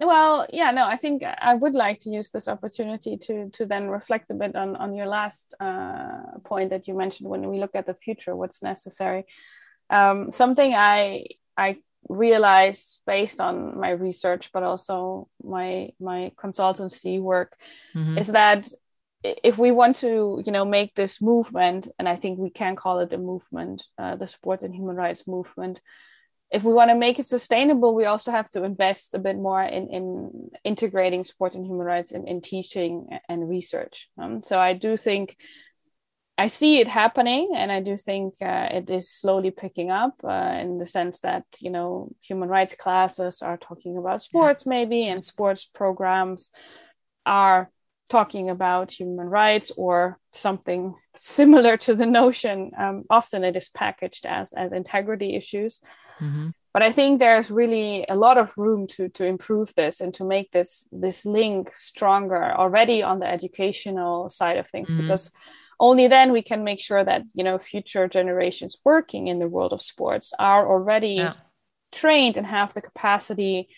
Well 0.00 0.46
yeah 0.52 0.70
no 0.72 0.84
i 0.86 0.96
think 0.96 1.22
i 1.22 1.54
would 1.54 1.74
like 1.74 1.98
to 2.00 2.10
use 2.10 2.30
this 2.30 2.48
opportunity 2.48 3.16
to 3.18 3.50
to 3.50 3.66
then 3.66 3.88
reflect 3.88 4.30
a 4.30 4.34
bit 4.34 4.56
on 4.56 4.74
on 4.76 4.94
your 4.94 5.06
last 5.06 5.54
uh, 5.60 6.38
point 6.44 6.70
that 6.70 6.88
you 6.88 6.94
mentioned 6.94 7.28
when 7.28 7.48
we 7.50 7.60
look 7.60 7.74
at 7.76 7.86
the 7.86 7.94
future 7.94 8.34
what's 8.34 8.62
necessary. 8.62 9.24
Um, 9.90 10.30
something 10.30 10.74
i 10.74 11.26
i 11.56 11.76
realized 12.08 13.00
based 13.06 13.40
on 13.40 13.78
my 13.78 13.90
research 13.90 14.50
but 14.52 14.62
also 14.62 15.28
my 15.42 15.90
my 16.00 16.32
consultancy 16.36 17.20
work 17.20 17.56
mm-hmm. 17.94 18.18
is 18.18 18.28
that 18.28 18.68
if 19.22 19.56
we 19.56 19.70
want 19.70 19.96
to 19.96 20.42
you 20.44 20.52
know 20.52 20.64
make 20.64 20.94
this 20.94 21.22
movement 21.22 21.88
and 21.98 22.08
i 22.08 22.16
think 22.16 22.38
we 22.38 22.50
can 22.50 22.74
call 22.74 22.98
it 22.98 23.12
a 23.12 23.18
movement 23.18 23.84
uh, 23.98 24.16
the 24.16 24.26
sport 24.26 24.62
and 24.62 24.74
human 24.74 24.96
rights 24.96 25.28
movement 25.28 25.80
if 26.50 26.64
we 26.64 26.72
want 26.72 26.90
to 26.90 26.96
make 26.96 27.18
it 27.18 27.26
sustainable 27.26 27.94
we 27.94 28.04
also 28.04 28.30
have 28.30 28.48
to 28.50 28.64
invest 28.64 29.14
a 29.14 29.18
bit 29.18 29.36
more 29.36 29.62
in, 29.62 29.88
in 29.88 30.50
integrating 30.64 31.24
sport 31.24 31.54
and 31.54 31.64
human 31.64 31.86
rights 31.86 32.10
in, 32.10 32.26
in 32.26 32.40
teaching 32.40 33.08
and 33.28 33.48
research 33.48 34.08
um, 34.18 34.42
so 34.42 34.58
i 34.58 34.72
do 34.72 34.96
think 34.96 35.36
I 36.42 36.48
see 36.48 36.80
it 36.80 36.88
happening, 36.88 37.52
and 37.54 37.70
I 37.70 37.80
do 37.80 37.96
think 37.96 38.34
uh, 38.42 38.68
it 38.72 38.90
is 38.90 39.08
slowly 39.08 39.52
picking 39.52 39.92
up 39.92 40.14
uh, 40.24 40.58
in 40.60 40.78
the 40.78 40.86
sense 40.86 41.20
that 41.20 41.44
you 41.60 41.70
know 41.70 42.10
human 42.20 42.48
rights 42.48 42.74
classes 42.74 43.42
are 43.42 43.56
talking 43.56 43.96
about 43.96 44.22
sports, 44.22 44.66
maybe, 44.66 45.06
and 45.06 45.24
sports 45.24 45.64
programs 45.64 46.50
are 47.24 47.70
talking 48.10 48.50
about 48.50 48.90
human 48.90 49.28
rights 49.28 49.70
or 49.76 50.18
something 50.32 50.96
similar 51.14 51.76
to 51.76 51.94
the 51.94 52.06
notion. 52.06 52.72
Um, 52.76 53.04
often 53.08 53.44
it 53.44 53.56
is 53.56 53.68
packaged 53.68 54.26
as 54.26 54.52
as 54.52 54.72
integrity 54.72 55.36
issues. 55.36 55.80
Mm-hmm. 56.18 56.48
But 56.74 56.82
I 56.82 56.90
think 56.90 57.20
there's 57.20 57.52
really 57.52 58.04
a 58.08 58.16
lot 58.16 58.36
of 58.36 58.58
room 58.58 58.88
to 58.94 59.08
to 59.10 59.24
improve 59.24 59.72
this 59.76 60.00
and 60.00 60.12
to 60.14 60.24
make 60.24 60.50
this 60.50 60.88
this 60.90 61.24
link 61.24 61.72
stronger 61.78 62.42
already 62.62 63.00
on 63.10 63.20
the 63.20 63.30
educational 63.36 64.28
side 64.28 64.58
of 64.58 64.66
things 64.68 64.88
mm-hmm. 64.88 65.02
because 65.02 65.30
only 65.82 66.06
then 66.06 66.30
we 66.32 66.42
can 66.42 66.62
make 66.62 66.80
sure 66.80 67.04
that 67.04 67.22
you 67.34 67.42
know 67.44 67.58
future 67.58 68.06
generations 68.08 68.78
working 68.84 69.26
in 69.26 69.40
the 69.40 69.48
world 69.48 69.72
of 69.72 69.82
sports 69.82 70.32
are 70.38 70.66
already 70.66 71.16
yeah. 71.16 71.34
trained 71.90 72.36
and 72.36 72.46
have 72.46 72.72
the 72.72 72.80
capacity 72.80 73.68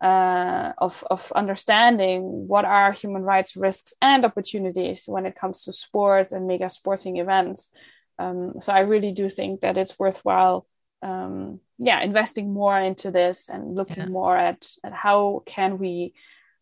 uh, 0.00 0.72
of, 0.78 1.04
of 1.10 1.32
understanding 1.34 2.48
what 2.48 2.64
are 2.64 2.92
human 2.92 3.22
rights 3.22 3.56
risks 3.56 3.92
and 4.00 4.24
opportunities 4.24 5.04
when 5.06 5.26
it 5.26 5.36
comes 5.36 5.62
to 5.62 5.72
sports 5.72 6.32
and 6.32 6.46
mega 6.46 6.68
sporting 6.70 7.18
events. 7.18 7.70
Um, 8.18 8.54
so 8.60 8.72
I 8.72 8.80
really 8.80 9.12
do 9.12 9.28
think 9.28 9.60
that 9.60 9.76
it's 9.76 9.98
worthwhile, 9.98 10.66
um, 11.02 11.60
yeah, 11.78 12.00
investing 12.00 12.52
more 12.52 12.78
into 12.80 13.12
this 13.12 13.48
and 13.48 13.76
looking 13.76 14.04
yeah. 14.04 14.08
more 14.08 14.36
at, 14.36 14.68
at 14.82 14.92
how 14.92 15.42
can 15.46 15.78
we 15.78 16.14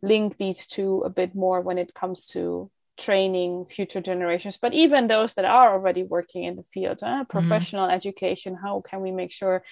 link 0.02 0.36
these 0.36 0.66
two 0.66 1.02
a 1.06 1.10
bit 1.10 1.34
more 1.34 1.62
when 1.62 1.78
it 1.78 1.94
comes 1.94 2.26
to 2.26 2.70
training 2.98 3.66
future 3.70 4.00
generations 4.00 4.58
but 4.58 4.74
even 4.74 5.06
those 5.06 5.34
that 5.34 5.44
are 5.44 5.72
already 5.72 6.02
working 6.02 6.44
in 6.44 6.56
the 6.56 6.64
field 6.64 7.02
uh, 7.02 7.06
mm-hmm. 7.06 7.22
professional 7.24 7.86
mm-hmm. 7.86 7.94
education 7.94 8.54
how 8.54 8.82
can 8.88 9.00
we 9.00 9.10
make 9.10 9.32
sure 9.32 9.62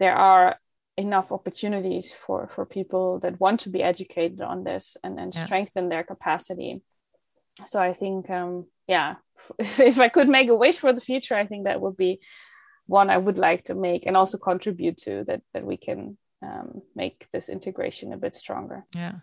there 0.00 0.16
are 0.16 0.58
enough 0.96 1.30
opportunities 1.30 2.12
for 2.12 2.48
for 2.48 2.66
people 2.66 3.20
that 3.20 3.38
want 3.38 3.60
to 3.60 3.70
be 3.70 3.82
educated 3.82 4.40
on 4.40 4.64
this 4.64 4.96
and 5.04 5.20
and 5.20 5.34
yeah. 5.34 5.44
strengthen 5.44 5.88
their 5.88 6.02
capacity 6.02 6.82
so 7.66 7.80
i 7.80 7.92
think 7.92 8.28
um 8.30 8.66
yeah 8.88 9.14
if, 9.58 9.78
if 9.78 10.00
i 10.00 10.08
could 10.08 10.28
make 10.28 10.48
a 10.48 10.56
wish 10.56 10.78
for 10.78 10.92
the 10.92 11.00
future 11.00 11.36
i 11.36 11.46
think 11.46 11.64
that 11.64 11.80
would 11.80 11.96
be 11.96 12.20
one 12.86 13.10
i 13.10 13.16
would 13.16 13.38
like 13.38 13.62
to 13.64 13.74
make 13.74 14.06
and 14.06 14.16
also 14.16 14.38
contribute 14.38 14.98
to 14.98 15.22
that 15.24 15.42
that 15.54 15.64
we 15.64 15.76
can 15.76 16.18
um, 16.40 16.82
make 16.94 17.26
this 17.32 17.48
integration 17.48 18.12
a 18.12 18.16
bit 18.16 18.34
stronger 18.34 18.84
yeah 18.94 19.16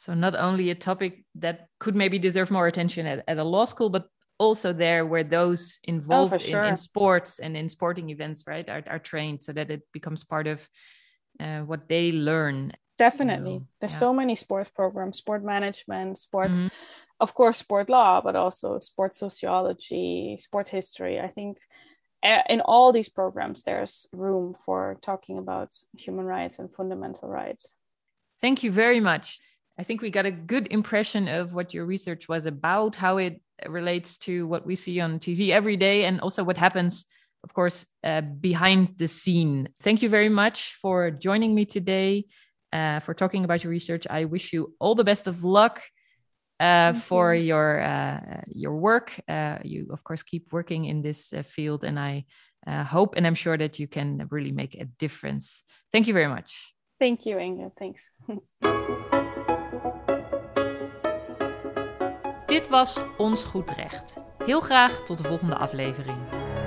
so 0.00 0.14
not 0.14 0.34
only 0.34 0.70
a 0.70 0.74
topic 0.74 1.24
that 1.34 1.66
could 1.78 1.94
maybe 1.94 2.18
deserve 2.18 2.50
more 2.50 2.66
attention 2.66 3.06
at, 3.06 3.22
at 3.28 3.36
a 3.36 3.44
law 3.44 3.66
school 3.66 3.90
but 3.90 4.06
also 4.38 4.72
there 4.72 5.04
where 5.04 5.22
those 5.22 5.78
involved 5.84 6.34
oh, 6.34 6.38
sure. 6.38 6.64
in, 6.64 6.70
in, 6.70 6.76
sports 6.78 7.38
and 7.38 7.54
in 7.54 7.68
sporting 7.68 8.08
events 8.08 8.44
right 8.46 8.68
are, 8.70 8.82
are 8.88 8.98
trained 8.98 9.42
so 9.42 9.52
that 9.52 9.70
it 9.70 9.82
becomes 9.92 10.24
part 10.24 10.46
of 10.46 10.66
uh, 11.38 11.60
what 11.60 11.86
they 11.88 12.12
learn 12.12 12.72
definitely 12.96 13.60
there's 13.80 13.92
yeah. 13.92 14.06
so 14.06 14.12
many 14.12 14.34
sports 14.34 14.70
programs 14.74 15.18
sport 15.18 15.44
management 15.44 16.16
sports 16.16 16.58
mm-hmm. 16.58 16.68
of 17.20 17.34
course 17.34 17.58
sport 17.58 17.90
law 17.90 18.20
but 18.22 18.34
also 18.34 18.78
sport 18.78 19.14
sociology 19.14 20.36
sport 20.40 20.68
history 20.68 21.20
i 21.20 21.28
think 21.28 21.58
uh, 22.22 22.42
in 22.48 22.60
all 22.62 22.92
these 22.92 23.08
programs 23.10 23.62
there's 23.62 24.06
room 24.12 24.54
for 24.64 24.96
talking 25.02 25.36
about 25.38 25.68
human 25.98 26.24
rights 26.24 26.58
and 26.58 26.72
fundamental 26.74 27.28
rights 27.28 27.74
thank 28.40 28.62
you 28.62 28.72
very 28.72 29.00
much 29.00 29.38
i 29.80 29.82
think 29.82 30.00
we 30.02 30.10
got 30.10 30.26
a 30.26 30.30
good 30.52 30.66
impression 30.70 31.28
of 31.28 31.54
what 31.56 31.74
your 31.74 31.84
research 31.94 32.28
was 32.28 32.46
about 32.46 32.94
how 32.94 33.14
it 33.16 33.40
relates 33.66 34.18
to 34.18 34.46
what 34.46 34.64
we 34.64 34.76
see 34.76 35.00
on 35.00 35.18
tv 35.18 35.50
every 35.50 35.76
day 35.76 36.04
and 36.04 36.20
also 36.20 36.44
what 36.44 36.56
happens 36.56 37.04
of 37.44 37.54
course, 37.54 37.86
uh, 38.04 38.20
behind 38.20 38.98
the 38.98 39.08
scene. 39.08 39.68
Thank 39.82 40.02
you 40.02 40.08
very 40.08 40.28
much 40.28 40.76
for 40.80 41.10
joining 41.10 41.54
me 41.54 41.64
today, 41.64 42.26
uh, 42.72 43.00
for 43.00 43.14
talking 43.14 43.44
about 43.44 43.64
your 43.64 43.70
research. 43.70 44.06
I 44.08 44.26
wish 44.26 44.52
you 44.52 44.74
all 44.78 44.94
the 44.94 45.04
best 45.04 45.26
of 45.26 45.44
luck 45.44 45.82
uh, 46.58 46.92
for 46.92 47.34
you. 47.34 47.44
your 47.44 47.80
uh, 47.80 48.42
your 48.46 48.76
work. 48.76 49.18
Uh, 49.28 49.58
you, 49.64 49.88
of 49.92 50.04
course, 50.04 50.22
keep 50.22 50.52
working 50.52 50.84
in 50.84 51.02
this 51.02 51.32
uh, 51.32 51.42
field, 51.42 51.84
and 51.84 51.98
I 51.98 52.26
hope 52.84 53.14
and 53.16 53.26
I'm 53.26 53.34
sure 53.34 53.56
that 53.56 53.78
you 53.78 53.88
can 53.88 54.28
really 54.30 54.52
make 54.52 54.74
a 54.74 54.84
difference. 54.84 55.64
Thank 55.92 56.06
you 56.06 56.14
very 56.14 56.28
much. 56.28 56.74
Thank 56.98 57.24
you, 57.24 57.38
Inge. 57.38 57.72
Thanks. 57.78 58.12
was 62.70 63.00
Ons 63.16 63.44
Goed 63.44 63.70
Recht. 63.70 64.16
Heel 64.44 64.60
graag 64.60 65.00
tot 65.00 65.18
de 65.18 65.24
volgende 65.24 65.56
aflevering. 65.56 66.16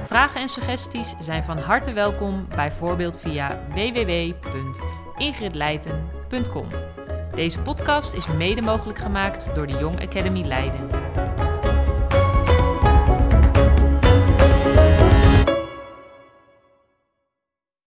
Vragen 0.04 0.42
en 0.42 0.50
suggesties 0.50 1.14
zijn 1.20 1.44
van 1.44 1.58
harte 1.58 1.94
welkom, 1.94 2.48
bijvoorbeeld 2.56 3.20
via 3.20 3.60
www.ingridleiten.com. 3.70 6.68
Deze 7.36 7.60
podcast 7.60 8.14
is 8.14 8.28
mede 8.28 8.62
mogelijk 8.62 9.00
gemaakt 9.00 9.56
door 9.56 9.68
de 9.68 9.78
Young 9.78 10.02
Academy 10.02 10.42
Leiden. 10.42 10.90